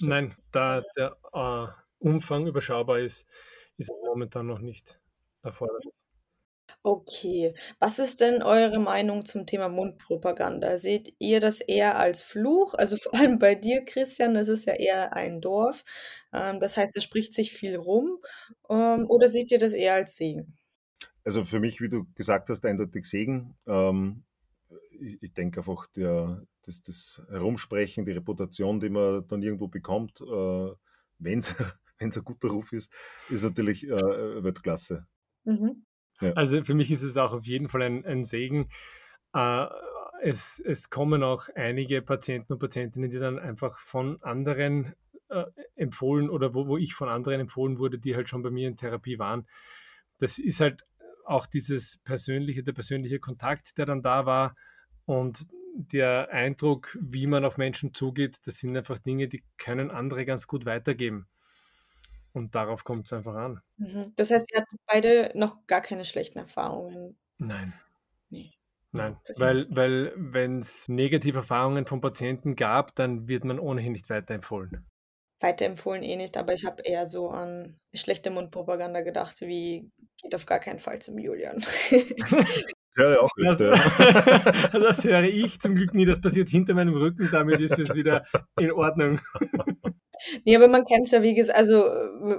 Nein, 0.00 0.36
da 0.52 0.82
der 0.96 1.16
äh, 1.32 1.66
Umfang 1.98 2.46
überschaubar 2.46 3.00
ist, 3.00 3.28
ist 3.76 3.90
es 3.90 3.96
momentan 4.04 4.46
noch 4.46 4.60
nicht 4.60 5.00
erforderlich. 5.42 5.92
Okay. 6.84 7.54
Was 7.80 7.98
ist 7.98 8.20
denn 8.20 8.42
eure 8.42 8.78
Meinung 8.78 9.26
zum 9.26 9.46
Thema 9.46 9.68
Mundpropaganda? 9.68 10.78
Seht 10.78 11.14
ihr 11.18 11.40
das 11.40 11.60
eher 11.60 11.98
als 11.98 12.22
Fluch? 12.22 12.74
Also 12.74 12.96
vor 12.96 13.14
allem 13.14 13.38
bei 13.38 13.54
dir, 13.54 13.84
Christian, 13.84 14.34
das 14.34 14.48
ist 14.48 14.66
ja 14.66 14.74
eher 14.74 15.12
ein 15.14 15.40
Dorf. 15.40 15.84
Ähm, 16.32 16.60
das 16.60 16.76
heißt, 16.76 16.96
es 16.96 17.04
spricht 17.04 17.34
sich 17.34 17.52
viel 17.52 17.76
rum. 17.76 18.18
Ähm, 18.70 19.06
oder 19.08 19.28
seht 19.28 19.50
ihr 19.50 19.58
das 19.58 19.72
eher 19.72 19.94
als 19.94 20.16
Segen? 20.16 20.56
Also 21.24 21.44
für 21.44 21.60
mich, 21.60 21.80
wie 21.80 21.88
du 21.88 22.06
gesagt 22.14 22.48
hast, 22.48 22.64
eindeutig 22.64 23.04
Segen. 23.04 23.56
Ähm, 23.66 24.24
ich, 25.00 25.22
ich 25.22 25.32
denke 25.32 25.60
einfach, 25.60 25.86
der, 25.88 26.42
das, 26.62 26.82
das 26.82 27.22
Herumsprechen, 27.30 28.04
die 28.04 28.12
Reputation, 28.12 28.80
die 28.80 28.90
man 28.90 29.26
dann 29.28 29.42
irgendwo 29.42 29.68
bekommt, 29.68 30.20
äh, 30.20 30.70
wenn 31.18 31.38
es 31.38 31.54
ein 31.98 32.10
guter 32.24 32.48
Ruf 32.48 32.72
ist, 32.72 32.92
ist 33.28 33.42
natürlich 33.42 33.86
äh, 33.88 34.42
Weltklasse. 34.42 35.04
Mhm. 35.44 35.84
Ja. 36.20 36.32
Also 36.32 36.64
für 36.64 36.74
mich 36.74 36.90
ist 36.90 37.02
es 37.02 37.16
auch 37.16 37.32
auf 37.32 37.46
jeden 37.46 37.68
Fall 37.68 37.82
ein, 37.82 38.04
ein 38.04 38.24
Segen. 38.24 38.68
Äh, 39.34 39.66
es, 40.20 40.60
es 40.64 40.90
kommen 40.90 41.22
auch 41.22 41.48
einige 41.54 42.02
Patienten 42.02 42.52
und 42.52 42.58
Patientinnen, 42.58 43.10
die 43.10 43.18
dann 43.18 43.38
einfach 43.38 43.78
von 43.78 44.20
anderen 44.22 44.94
äh, 45.28 45.44
empfohlen 45.76 46.28
oder 46.28 46.54
wo, 46.54 46.66
wo 46.66 46.76
ich 46.76 46.94
von 46.94 47.08
anderen 47.08 47.40
empfohlen 47.40 47.78
wurde, 47.78 47.98
die 47.98 48.16
halt 48.16 48.28
schon 48.28 48.42
bei 48.42 48.50
mir 48.50 48.68
in 48.68 48.76
Therapie 48.76 49.18
waren. 49.18 49.46
Das 50.18 50.38
ist 50.38 50.60
halt 50.60 50.84
auch 51.24 51.46
dieses 51.46 51.98
persönliche, 51.98 52.62
der 52.62 52.72
persönliche 52.72 53.20
Kontakt, 53.20 53.78
der 53.78 53.86
dann 53.86 54.02
da 54.02 54.26
war 54.26 54.54
und 55.08 55.46
der 55.72 56.28
Eindruck, 56.32 56.98
wie 57.00 57.26
man 57.26 57.46
auf 57.46 57.56
Menschen 57.56 57.94
zugeht, 57.94 58.36
das 58.44 58.58
sind 58.58 58.76
einfach 58.76 58.98
Dinge, 58.98 59.26
die 59.26 59.42
können 59.56 59.90
andere 59.90 60.26
ganz 60.26 60.46
gut 60.46 60.66
weitergeben. 60.66 61.26
Und 62.34 62.54
darauf 62.54 62.84
kommt 62.84 63.06
es 63.06 63.14
einfach 63.14 63.34
an. 63.34 63.62
Mhm. 63.78 64.12
Das 64.16 64.30
heißt, 64.30 64.52
ihr 64.52 64.60
hattet 64.60 64.80
beide 64.86 65.30
noch 65.34 65.66
gar 65.66 65.80
keine 65.80 66.04
schlechten 66.04 66.38
Erfahrungen? 66.38 67.16
Nein. 67.38 67.72
Nee. 68.28 68.52
Nein, 68.92 69.16
weil, 69.36 69.66
weil 69.70 70.12
wenn 70.16 70.58
es 70.58 70.88
negative 70.88 71.38
Erfahrungen 71.38 71.86
von 71.86 72.02
Patienten 72.02 72.54
gab, 72.54 72.94
dann 72.94 73.26
wird 73.26 73.44
man 73.44 73.58
ohnehin 73.58 73.92
nicht 73.92 74.10
weiterempfohlen. 74.10 74.84
Weiterempfohlen 75.40 76.02
eh 76.02 76.16
nicht, 76.16 76.36
aber 76.36 76.54
ich 76.54 76.64
habe 76.64 76.82
eher 76.82 77.06
so 77.06 77.30
an 77.30 77.78
schlechte 77.94 78.30
Mundpropaganda 78.30 79.02
gedacht, 79.02 79.40
wie 79.40 79.90
geht 80.22 80.34
auf 80.34 80.46
gar 80.46 80.58
keinen 80.58 80.80
Fall 80.80 81.00
zum 81.00 81.18
Julian. 81.18 81.64
Ja, 82.98 83.20
auch 83.20 83.30
das, 83.36 83.58
das 84.72 85.04
höre 85.04 85.22
ich 85.22 85.60
zum 85.60 85.76
Glück 85.76 85.94
nie, 85.94 86.04
das 86.04 86.20
passiert 86.20 86.48
hinter 86.48 86.74
meinem 86.74 86.94
Rücken, 86.94 87.28
damit 87.30 87.60
ist 87.60 87.78
es 87.78 87.94
wieder 87.94 88.24
in 88.58 88.72
Ordnung. 88.72 89.20
Nee, 90.44 90.56
aber 90.56 90.66
man 90.66 90.84
kennt 90.84 91.06
es 91.06 91.12
ja, 91.12 91.22
wie 91.22 91.36
gesagt, 91.36 91.56
also 91.56 91.88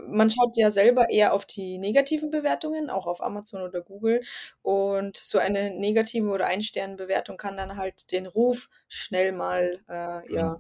man 0.09 0.29
schaut 0.29 0.57
ja 0.57 0.69
selber 0.69 1.09
eher 1.09 1.33
auf 1.33 1.45
die 1.45 1.77
negativen 1.77 2.29
Bewertungen, 2.29 2.89
auch 2.89 3.07
auf 3.07 3.23
Amazon 3.23 3.61
oder 3.61 3.81
Google. 3.81 4.19
Und 4.61 5.15
so 5.15 5.37
eine 5.37 5.71
negative 5.71 6.27
oder 6.27 6.47
Ein-Sterne-Bewertung 6.47 7.37
kann 7.37 7.55
dann 7.55 7.77
halt 7.77 8.11
den 8.11 8.25
Ruf 8.25 8.67
schnell 8.89 9.31
mal, 9.31 9.79
äh, 9.87 10.33
ja. 10.33 10.57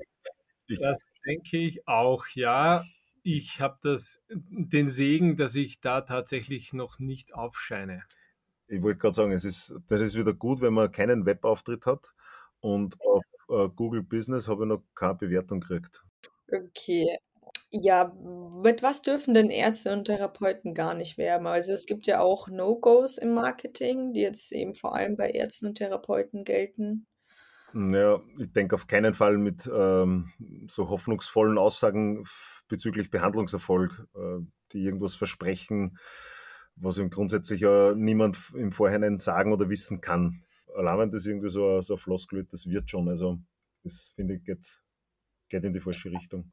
Das 0.77 1.05
denke 1.25 1.57
ich 1.57 1.87
auch, 1.87 2.27
ja. 2.33 2.83
Ich 3.23 3.59
habe 3.59 3.77
das, 3.81 4.21
den 4.29 4.87
Segen, 4.87 5.35
dass 5.35 5.55
ich 5.55 5.81
da 5.81 6.01
tatsächlich 6.01 6.73
noch 6.73 6.99
nicht 6.99 7.33
aufscheine. 7.33 8.03
Ich 8.67 8.81
wollte 8.81 8.99
gerade 8.99 9.15
sagen, 9.15 9.31
es 9.31 9.43
ist, 9.43 9.73
das 9.87 10.01
ist 10.01 10.15
wieder 10.15 10.33
gut, 10.33 10.61
wenn 10.61 10.73
man 10.73 10.91
keinen 10.91 11.25
Webauftritt 11.25 11.85
hat. 11.85 12.13
Und 12.61 12.99
auf 13.01 13.23
äh, 13.49 13.67
Google 13.75 14.03
Business 14.03 14.47
habe 14.47 14.63
ich 14.63 14.69
noch 14.69 14.83
keine 14.95 15.15
Bewertung 15.15 15.59
gekriegt. 15.59 16.03
Okay. 16.51 17.17
Ja, 17.71 18.13
mit 18.63 18.81
was 18.81 19.01
dürfen 19.01 19.33
denn 19.33 19.49
Ärzte 19.49 19.93
und 19.93 20.05
Therapeuten 20.05 20.73
gar 20.73 20.95
nicht 20.95 21.17
werben? 21.17 21.45
Also 21.45 21.73
es 21.73 21.85
gibt 21.85 22.07
ja 22.07 22.19
auch 22.19 22.47
No-Gos 22.47 23.17
im 23.19 23.33
Marketing, 23.33 24.13
die 24.13 24.21
jetzt 24.21 24.51
eben 24.51 24.73
vor 24.73 24.95
allem 24.95 25.17
bei 25.17 25.29
Ärzten 25.29 25.67
und 25.67 25.75
Therapeuten 25.75 26.45
gelten. 26.45 27.05
Ja, 27.73 28.21
ich 28.37 28.51
denke 28.51 28.75
auf 28.75 28.87
keinen 28.87 29.13
Fall 29.13 29.37
mit 29.37 29.69
ähm, 29.71 30.31
so 30.67 30.89
hoffnungsvollen 30.89 31.57
Aussagen 31.57 32.25
bezüglich 32.67 33.11
Behandlungserfolg, 33.11 34.07
äh, 34.15 34.39
die 34.71 34.83
irgendwas 34.83 35.15
versprechen, 35.15 35.97
was 36.75 36.97
ihm 36.97 37.09
grundsätzlich 37.09 37.61
ja 37.61 37.93
niemand 37.95 38.37
im 38.55 38.71
Vorhinein 38.71 39.17
sagen 39.17 39.53
oder 39.53 39.69
wissen 39.69 40.01
kann. 40.01 40.43
Wenn 40.75 41.09
das 41.09 41.25
irgendwie 41.25 41.49
so, 41.49 41.81
so 41.81 41.95
ein 41.95 41.99
Floskel 41.99 42.45
das 42.45 42.65
wird 42.65 42.89
schon. 42.89 43.09
Also 43.09 43.39
das 43.83 44.11
finde 44.15 44.35
ich 44.35 44.43
geht 44.43 44.65
geht 45.49 45.65
in 45.65 45.73
die 45.73 45.79
falsche 45.79 46.11
Richtung. 46.11 46.51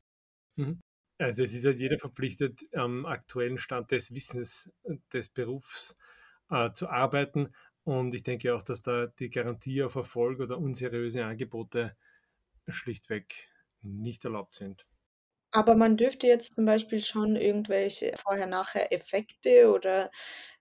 Mhm. 0.57 0.81
Also 1.19 1.45
es 1.45 1.55
ist 1.55 1.65
halt 1.65 1.79
jeder 1.79 1.99
verpflichtet, 1.99 2.63
am 2.75 3.07
aktuellen 3.07 3.59
Stand 3.59 3.91
des 3.91 4.13
Wissens 4.13 4.73
äh, 4.85 4.97
des 5.13 5.29
Berufs 5.29 5.97
äh, 6.51 6.73
zu 6.73 6.89
arbeiten. 6.89 7.55
Und 7.87 8.17
ich 8.17 8.25
denke 8.25 8.53
auch, 8.53 8.63
dass 8.63 8.83
da 8.83 9.07
die 9.07 9.31
Garantie 9.31 9.85
auf 9.85 9.95
Erfolg 9.95 10.41
oder 10.41 10.59
unseriöse 10.59 11.25
Angebote 11.25 11.97
schlichtweg 12.67 13.49
nicht 13.81 14.25
erlaubt 14.25 14.57
sind. 14.57 14.89
Aber 15.53 15.77
man 15.77 15.97
dürfte 15.97 16.27
jetzt 16.27 16.55
zum 16.55 16.65
Beispiel 16.65 17.01
schon 17.01 17.37
irgendwelche 17.37 18.13
Vorher-Nachher-Effekte 18.17 19.73
oder 19.73 20.11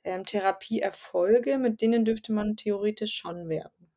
ähm, 0.04 0.24
Therapieerfolge, 0.24 1.58
mit 1.58 1.82
denen 1.82 2.06
dürfte 2.06 2.32
man 2.32 2.56
theoretisch 2.58 3.16
schon 3.16 3.50
werben, 3.50 3.92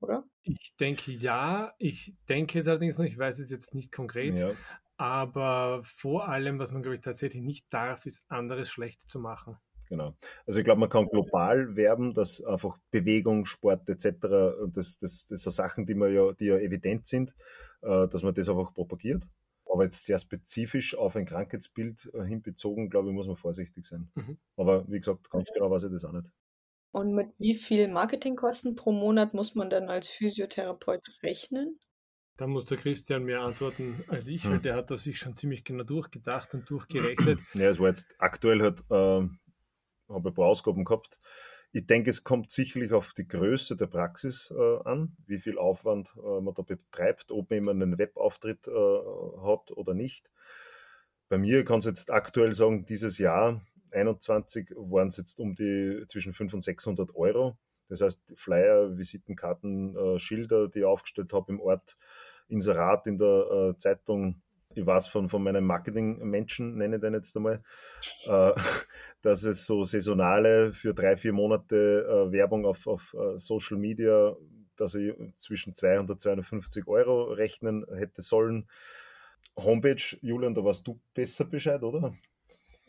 oder? 0.00 0.24
Ich 0.42 0.74
denke 0.80 1.12
ja. 1.12 1.74
Ich 1.78 2.14
denke 2.28 2.58
es 2.58 2.66
allerdings 2.66 2.98
noch, 2.98 3.04
ich 3.04 3.16
weiß 3.16 3.38
es 3.38 3.50
jetzt 3.52 3.74
nicht 3.74 3.92
konkret. 3.92 4.36
Ja. 4.36 4.56
Aber 4.96 5.82
vor 5.84 6.28
allem, 6.28 6.58
was 6.58 6.72
man, 6.72 6.82
glaube 6.82 6.96
ich, 6.96 7.02
tatsächlich 7.02 7.42
nicht 7.42 7.72
darf, 7.72 8.06
ist 8.06 8.24
anderes 8.28 8.70
schlecht 8.70 9.08
zu 9.08 9.20
machen. 9.20 9.56
Genau. 9.92 10.14
Also 10.46 10.58
ich 10.58 10.64
glaube, 10.64 10.80
man 10.80 10.88
kann 10.88 11.06
global 11.06 11.76
werben, 11.76 12.14
dass 12.14 12.42
einfach 12.42 12.78
Bewegung, 12.90 13.44
Sport 13.44 13.90
etc., 13.90 14.20
das, 14.72 14.96
das, 14.96 15.26
das 15.26 15.42
sind 15.42 15.52
Sachen, 15.52 15.84
die, 15.84 15.94
man 15.94 16.10
ja, 16.14 16.32
die 16.32 16.46
ja 16.46 16.56
evident 16.56 17.06
sind, 17.06 17.34
äh, 17.82 18.08
dass 18.08 18.22
man 18.22 18.32
das 18.32 18.48
einfach 18.48 18.72
propagiert. 18.72 19.24
Aber 19.66 19.84
jetzt 19.84 20.06
sehr 20.06 20.18
spezifisch 20.18 20.96
auf 20.96 21.14
ein 21.14 21.26
Krankheitsbild 21.26 22.10
äh, 22.14 22.24
hinbezogen, 22.24 22.88
glaube 22.88 23.10
ich, 23.10 23.14
muss 23.14 23.26
man 23.26 23.36
vorsichtig 23.36 23.84
sein. 23.84 24.10
Mhm. 24.14 24.38
Aber 24.56 24.90
wie 24.90 24.96
gesagt, 24.96 25.28
ganz 25.28 25.52
genau 25.52 25.70
weiß 25.70 25.84
ich 25.84 25.92
das 25.92 26.06
auch 26.06 26.12
nicht. 26.12 26.30
Und 26.92 27.14
mit 27.14 27.28
wie 27.36 27.54
viel 27.54 27.88
Marketingkosten 27.88 28.74
pro 28.74 28.92
Monat 28.92 29.34
muss 29.34 29.54
man 29.54 29.68
dann 29.68 29.90
als 29.90 30.08
Physiotherapeut 30.08 31.06
rechnen? 31.22 31.78
Da 32.38 32.46
muss 32.46 32.64
der 32.64 32.78
Christian 32.78 33.24
mehr 33.24 33.42
antworten 33.42 34.04
als 34.08 34.26
ich, 34.26 34.44
hm. 34.44 34.52
weil 34.52 34.58
der 34.60 34.74
hat 34.74 34.90
das 34.90 35.04
sich 35.04 35.18
schon 35.18 35.36
ziemlich 35.36 35.64
genau 35.64 35.84
durchgedacht 35.84 36.54
und 36.54 36.68
durchgerechnet. 36.68 37.38
Ja, 37.54 37.68
es 37.68 37.78
war 37.78 37.88
jetzt 37.88 38.14
aktuell 38.18 38.62
halt, 38.62 38.80
äh, 38.90 39.28
habe 40.12 40.30
ein 40.30 40.34
paar 40.34 40.46
Ausgaben 40.46 40.84
gehabt. 40.84 41.18
Ich 41.72 41.86
denke, 41.86 42.10
es 42.10 42.22
kommt 42.22 42.50
sicherlich 42.50 42.92
auf 42.92 43.14
die 43.14 43.26
Größe 43.26 43.76
der 43.76 43.86
Praxis 43.86 44.52
äh, 44.56 44.78
an, 44.84 45.16
wie 45.26 45.38
viel 45.38 45.58
Aufwand 45.58 46.12
äh, 46.16 46.40
man 46.40 46.54
da 46.54 46.62
betreibt, 46.62 47.32
ob 47.32 47.50
man 47.50 47.58
immer 47.58 47.70
einen 47.70 47.98
Webauftritt 47.98 48.68
äh, 48.68 48.70
hat 48.70 49.70
oder 49.72 49.94
nicht. 49.94 50.30
Bei 51.30 51.38
mir 51.38 51.64
kann 51.64 51.78
es 51.78 51.86
jetzt 51.86 52.10
aktuell 52.10 52.52
sagen, 52.52 52.84
dieses 52.84 53.16
Jahr 53.16 53.62
21 53.92 54.70
waren 54.76 55.08
es 55.08 55.16
jetzt 55.16 55.38
um 55.38 55.54
die 55.54 56.04
zwischen 56.08 56.34
500 56.34 56.54
und 56.54 56.60
600 56.60 57.14
Euro. 57.14 57.56
Das 57.88 58.00
heißt, 58.00 58.34
Flyer, 58.36 58.96
Visitenkarten, 58.96 59.96
äh, 59.96 60.18
Schilder, 60.18 60.68
die 60.68 60.80
ich 60.80 60.84
aufgestellt 60.84 61.32
habe 61.32 61.52
im 61.52 61.60
Ort, 61.60 61.96
Inserat 62.48 63.06
in 63.06 63.18
der 63.18 63.70
äh, 63.70 63.78
Zeitung. 63.78 64.42
Ich 64.74 64.86
weiß 64.86 65.06
von, 65.06 65.28
von 65.28 65.42
meinem 65.42 65.64
Marketing-Menschen, 65.64 66.76
nenne 66.76 66.96
ich 66.96 67.02
den 67.02 67.14
jetzt 67.14 67.36
einmal, 67.36 67.62
äh, 68.26 68.52
dass 69.22 69.44
es 69.44 69.66
so 69.66 69.84
saisonale 69.84 70.72
für 70.72 70.94
drei, 70.94 71.16
vier 71.16 71.32
Monate 71.32 72.06
äh, 72.06 72.32
Werbung 72.32 72.66
auf, 72.66 72.86
auf 72.86 73.14
äh, 73.14 73.36
Social 73.38 73.78
Media, 73.78 74.36
dass 74.76 74.94
ich 74.94 75.14
zwischen 75.36 75.74
200 75.74 76.10
und 76.10 76.20
250 76.20 76.86
Euro 76.88 77.24
rechnen 77.24 77.84
hätte 77.94 78.22
sollen. 78.22 78.66
Homepage, 79.56 80.16
Julian, 80.22 80.54
da 80.54 80.64
warst 80.64 80.86
du 80.86 80.98
besser 81.14 81.44
Bescheid, 81.44 81.82
oder? 81.82 82.14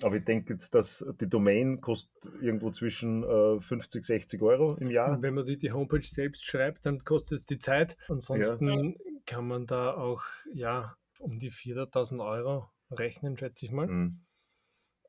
Aber 0.02 0.16
ich 0.16 0.26
denke 0.26 0.54
jetzt, 0.54 0.74
dass 0.74 1.06
die 1.22 1.30
Domain 1.30 1.80
kostet 1.80 2.12
irgendwo 2.42 2.72
zwischen 2.72 3.24
äh, 3.24 3.62
50, 3.62 4.04
60 4.04 4.42
Euro 4.42 4.76
im 4.76 4.90
Jahr. 4.90 5.22
Wenn 5.22 5.36
man 5.36 5.46
sich 5.46 5.60
die 5.60 5.72
Homepage 5.72 6.02
selbst 6.02 6.46
schreibt, 6.46 6.86
dann 6.86 7.04
kostet 7.04 7.40
es 7.40 7.46
die 7.46 7.60
Zeit. 7.60 7.96
Ansonsten 8.08 8.68
ja. 8.68 8.94
kann 9.26 9.48
man 9.48 9.68
da 9.68 9.94
auch 9.94 10.24
ja 10.54 10.96
um 11.24 11.40
die 11.40 11.52
400.000 11.52 12.24
Euro 12.24 12.70
rechnen, 12.92 13.38
schätze 13.38 13.66
ich 13.66 13.72
mal, 13.72 13.88
mhm. 13.88 14.26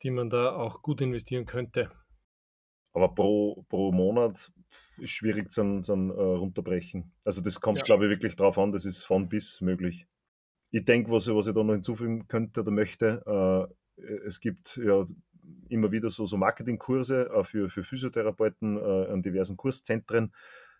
die 0.03 0.11
man 0.11 0.31
da 0.31 0.55
auch 0.55 0.83
gut 0.83 1.01
investieren 1.01 1.45
könnte. 1.45 1.91
Aber 2.93 3.13
pro, 3.13 3.65
pro 3.69 3.91
Monat 3.91 4.53
ist 4.99 5.11
schwierig 5.11 5.51
zu, 5.51 5.81
zu 5.81 5.95
uh, 5.95 6.37
runterbrechen. 6.37 7.13
Also 7.25 7.41
das 7.41 7.61
kommt, 7.61 7.79
ja. 7.79 7.85
glaube 7.85 8.05
ich, 8.05 8.11
wirklich 8.11 8.37
darauf 8.37 8.57
an, 8.57 8.71
das 8.71 8.85
ist 8.85 9.03
von 9.03 9.29
bis 9.29 9.61
möglich. 9.61 10.07
Ich 10.71 10.85
denke, 10.85 11.11
was, 11.11 11.29
was 11.29 11.49
ich 11.49 11.55
da 11.55 11.65
noch 11.65 11.75
hinzufügen 11.75 12.29
könnte 12.29 12.61
oder 12.61 12.71
möchte, 12.71 13.23
äh, 13.27 14.03
es 14.27 14.41
gibt 14.41 14.77
ja 14.77 15.05
immer 15.69 15.93
wieder 15.93 16.11
so, 16.11 16.27
so 16.27 16.37
Marketingkurse 16.37 17.31
äh, 17.31 17.45
für, 17.45 17.69
für 17.69 17.85
Physiotherapeuten 17.85 18.77
äh, 18.77 19.13
an 19.13 19.23
diversen 19.23 19.57
Kurszentren. 19.57 20.33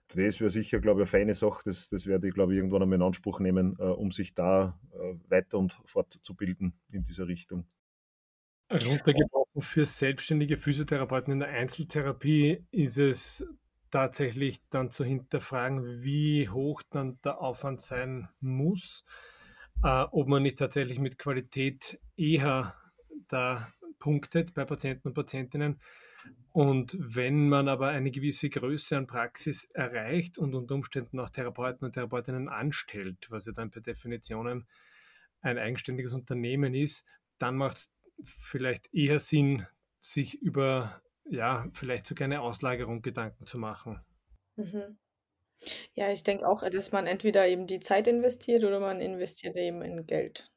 Das 0.09 0.41
wäre 0.41 0.51
sicher, 0.51 0.81
glaube 0.81 1.01
ich, 1.01 1.05
eine 1.05 1.11
feine 1.11 1.35
Sache. 1.35 1.63
Das, 1.65 1.89
das 1.89 2.07
werde 2.07 2.29
ich, 2.29 2.35
glaube 2.35 2.53
ich, 2.53 2.59
irgendwann 2.59 2.83
einmal 2.83 2.97
in 2.97 3.03
Anspruch 3.03 3.41
nehmen, 3.41 3.77
äh, 3.79 3.83
um 3.85 4.11
sich 4.11 4.35
da 4.35 4.79
äh, 4.93 5.15
weiter 5.29 5.59
und 5.59 5.73
fortzubilden 5.87 6.75
in 6.91 7.05
dieser 7.05 7.27
Richtung. 7.27 7.67
Runtergebrochen 8.71 9.63
für 9.63 9.87
selbstständige 9.87 10.57
Physiotherapeuten 10.57 11.33
in 11.33 11.41
der 11.41 11.49
Einzeltherapie 11.49 12.65
ist 12.71 12.99
es 12.99 13.47
tatsächlich 13.91 14.61
dann 14.71 14.91
zu 14.91 15.05
hinterfragen, 15.05 16.03
wie 16.03 16.49
hoch 16.49 16.83
dann 16.91 17.19
der 17.23 17.41
Aufwand 17.41 17.81
sein 17.83 18.29
muss 18.41 19.05
äh, 19.83 20.05
ob 20.11 20.29
man 20.29 20.43
nicht 20.43 20.59
tatsächlich 20.59 20.99
mit 20.99 21.19
Qualität 21.19 22.01
eher 22.17 22.75
da 23.29 23.69
punktet 23.99 24.55
bei 24.55 24.65
Patienten 24.65 25.09
und 25.09 25.15
Patientinnen. 25.15 25.81
Und 26.53 26.97
wenn 27.01 27.49
man 27.49 27.69
aber 27.69 27.89
eine 27.89 28.11
gewisse 28.11 28.49
Größe 28.49 28.97
an 28.97 29.07
Praxis 29.09 29.65
erreicht 29.73 30.39
und 30.39 30.55
unter 30.55 30.77
Umständen 30.77 31.19
auch 31.19 31.31
Therapeuten 31.31 31.85
und 31.85 31.93
Therapeutinnen 31.93 32.49
anstellt, 32.49 33.27
was 33.31 33.47
ja 33.47 33.53
dann 33.53 33.71
per 33.71 33.83
Definition 33.83 34.65
ein 35.41 35.59
eigenständiges 35.59 36.13
Unternehmen 36.13 36.75
ist, 36.75 37.05
dann 37.39 37.57
macht 37.57 37.77
es 37.77 37.93
vielleicht 38.25 38.95
eher 38.95 39.19
Sinn, 39.19 39.67
sich 40.01 40.41
über 40.41 41.03
ja, 41.25 41.67
vielleicht 41.73 42.07
sogar 42.07 42.27
eine 42.27 42.41
Auslagerung 42.41 43.03
Gedanken 43.03 43.47
zu 43.47 43.59
machen. 43.59 44.01
Mhm. 44.57 44.99
Ja, 45.95 46.13
ich 46.13 46.25
denke 46.25 46.47
auch, 46.47 46.69
dass 46.69 46.93
man 46.93 47.07
entweder 47.07 47.47
eben 47.47 47.67
die 47.67 47.81
Zeit 47.81 48.07
investiert 48.07 48.65
oder 48.65 48.81
man 48.81 49.01
investiert 49.01 49.57
eben 49.57 49.83
in 49.83 50.07
Geld. 50.07 50.53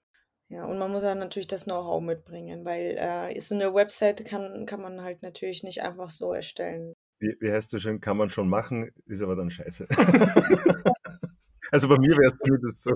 Ja, 0.50 0.66
und 0.66 0.80
man 0.80 0.92
muss 0.92 1.04
auch 1.04 1.16
natürlich 1.16 1.48
das 1.48 1.66
Know-how 1.66 2.02
mitbringen, 2.02 2.64
weil 2.64 2.96
äh, 2.98 3.40
so 3.42 3.56
eine 3.56 3.74
Website 3.74 4.24
kann, 4.26 4.66
kann 4.66 4.82
man 4.82 5.02
halt 5.02 5.22
natürlich 5.22 5.64
nicht 5.64 5.82
einfach 5.82 6.10
so 6.10 6.32
erstellen. 6.32 6.94
Wie, 7.20 7.36
wie 7.40 7.52
heißt 7.52 7.74
du 7.74 7.80
schon, 7.80 8.00
kann 8.00 8.16
man 8.16 8.30
schon 8.30 8.48
machen, 8.48 8.92
ist 9.06 9.22
aber 9.22 9.36
dann 9.36 9.50
scheiße. 9.50 9.88
also 11.72 11.90
bei 11.90 11.98
mir 11.98 12.12
wäre 12.12 12.28
es 12.28 12.38
zumindest 12.38 12.84
so. 12.84 12.94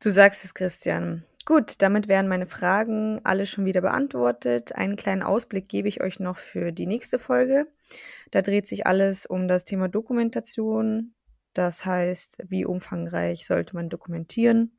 Du 0.00 0.10
sagst 0.10 0.44
es, 0.44 0.54
Christian. 0.54 1.24
Gut, 1.44 1.82
damit 1.82 2.08
wären 2.08 2.28
meine 2.28 2.46
Fragen 2.46 3.20
alle 3.24 3.46
schon 3.46 3.64
wieder 3.64 3.80
beantwortet. 3.80 4.74
Einen 4.74 4.96
kleinen 4.96 5.22
Ausblick 5.22 5.68
gebe 5.68 5.88
ich 5.88 6.00
euch 6.00 6.20
noch 6.20 6.38
für 6.38 6.72
die 6.72 6.86
nächste 6.86 7.18
Folge. 7.18 7.66
Da 8.30 8.42
dreht 8.42 8.66
sich 8.66 8.86
alles 8.86 9.26
um 9.26 9.48
das 9.48 9.64
Thema 9.64 9.88
Dokumentation. 9.88 11.14
Das 11.52 11.84
heißt, 11.84 12.44
wie 12.48 12.64
umfangreich 12.64 13.44
sollte 13.44 13.74
man 13.74 13.90
dokumentieren? 13.90 14.78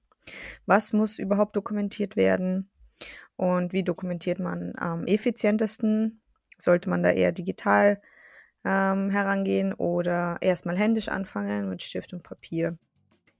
Was 0.65 0.93
muss 0.93 1.19
überhaupt 1.19 1.55
dokumentiert 1.55 2.15
werden? 2.15 2.69
Und 3.35 3.73
wie 3.73 3.83
dokumentiert 3.83 4.39
man 4.39 4.73
am 4.75 5.05
effizientesten? 5.05 6.21
Sollte 6.57 6.89
man 6.89 7.03
da 7.03 7.11
eher 7.11 7.31
digital 7.31 8.01
ähm, 8.63 9.09
herangehen 9.09 9.73
oder 9.73 10.37
erstmal 10.41 10.77
händisch 10.77 11.09
anfangen 11.09 11.69
mit 11.69 11.83
Stift 11.83 12.13
und 12.13 12.23
Papier? 12.23 12.77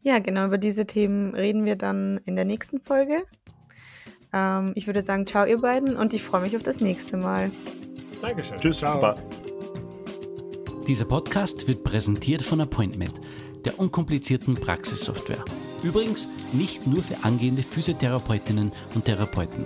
Ja, 0.02 0.19
genau 0.19 0.46
über 0.46 0.58
diese 0.58 0.86
Themen 0.86 1.34
reden 1.34 1.63
wir 1.63 1.78
dann 1.78 2.19
in 2.26 2.36
der 2.36 2.46
nächsten 2.46 2.82
Folge. 2.82 3.24
Ähm, 4.34 4.74
ich 4.76 4.88
würde 4.88 5.02
sagen, 5.02 5.26
ciao 5.26 5.46
ihr 5.46 5.62
beiden 5.62 5.96
und 5.96 6.13
ich 6.13 6.24
freue 6.24 6.41
mich 6.41 6.56
auf 6.56 6.63
das 6.63 6.82
nächste 6.82 7.15
Mal. 7.15 7.52
Dankeschön. 8.22 8.60
Tschüss. 8.60 8.80
Ciao. 8.80 9.15
Dieser 10.88 11.06
Podcast 11.06 11.67
wird 11.69 11.86
präsentiert 11.86 12.41
von 12.41 12.60
Appointment, 12.60 13.22
der 13.63 13.80
unkomplizierten 13.80 14.56
Praxissoftware. 14.56 15.46
Übrigens 15.84 16.28
nicht 16.52 16.88
nur 16.88 17.04
für 17.04 17.24
angehende 17.24 17.63
Physiotherapeutinnen 17.63 18.72
und 18.96 19.06
Therapeuten. 19.06 19.65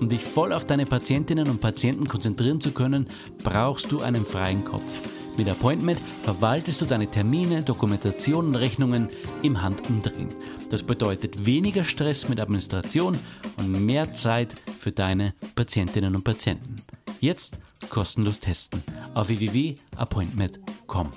Um 0.00 0.08
dich 0.08 0.24
voll 0.24 0.52
auf 0.52 0.64
deine 0.64 0.84
Patientinnen 0.84 1.48
und 1.48 1.60
Patienten 1.60 2.08
konzentrieren 2.08 2.60
zu 2.60 2.72
können, 2.72 3.06
brauchst 3.44 3.92
du 3.92 4.00
einen 4.00 4.24
freien 4.24 4.64
Kopf. 4.64 5.00
Mit 5.36 5.48
Appointment 5.48 6.00
verwaltest 6.24 6.80
du 6.80 6.86
deine 6.86 7.06
Termine, 7.06 7.62
Dokumentation 7.62 8.48
und 8.48 8.56
Rechnungen 8.56 9.08
im 9.42 9.62
Handumdrehen. 9.62 10.28
Das 10.70 10.82
bedeutet 10.82 11.46
weniger 11.46 11.84
Stress 11.84 12.28
mit 12.28 12.40
Administration 12.40 13.18
und 13.58 13.86
mehr 13.86 14.12
Zeit 14.12 14.54
für 14.78 14.92
deine 14.92 15.34
Patientinnen 15.54 16.16
und 16.16 16.24
Patienten. 16.24 16.76
Jetzt 17.20 17.58
kostenlos 17.88 18.40
testen 18.40 18.82
auf 19.14 19.28
www.appointment.com. 19.28 21.12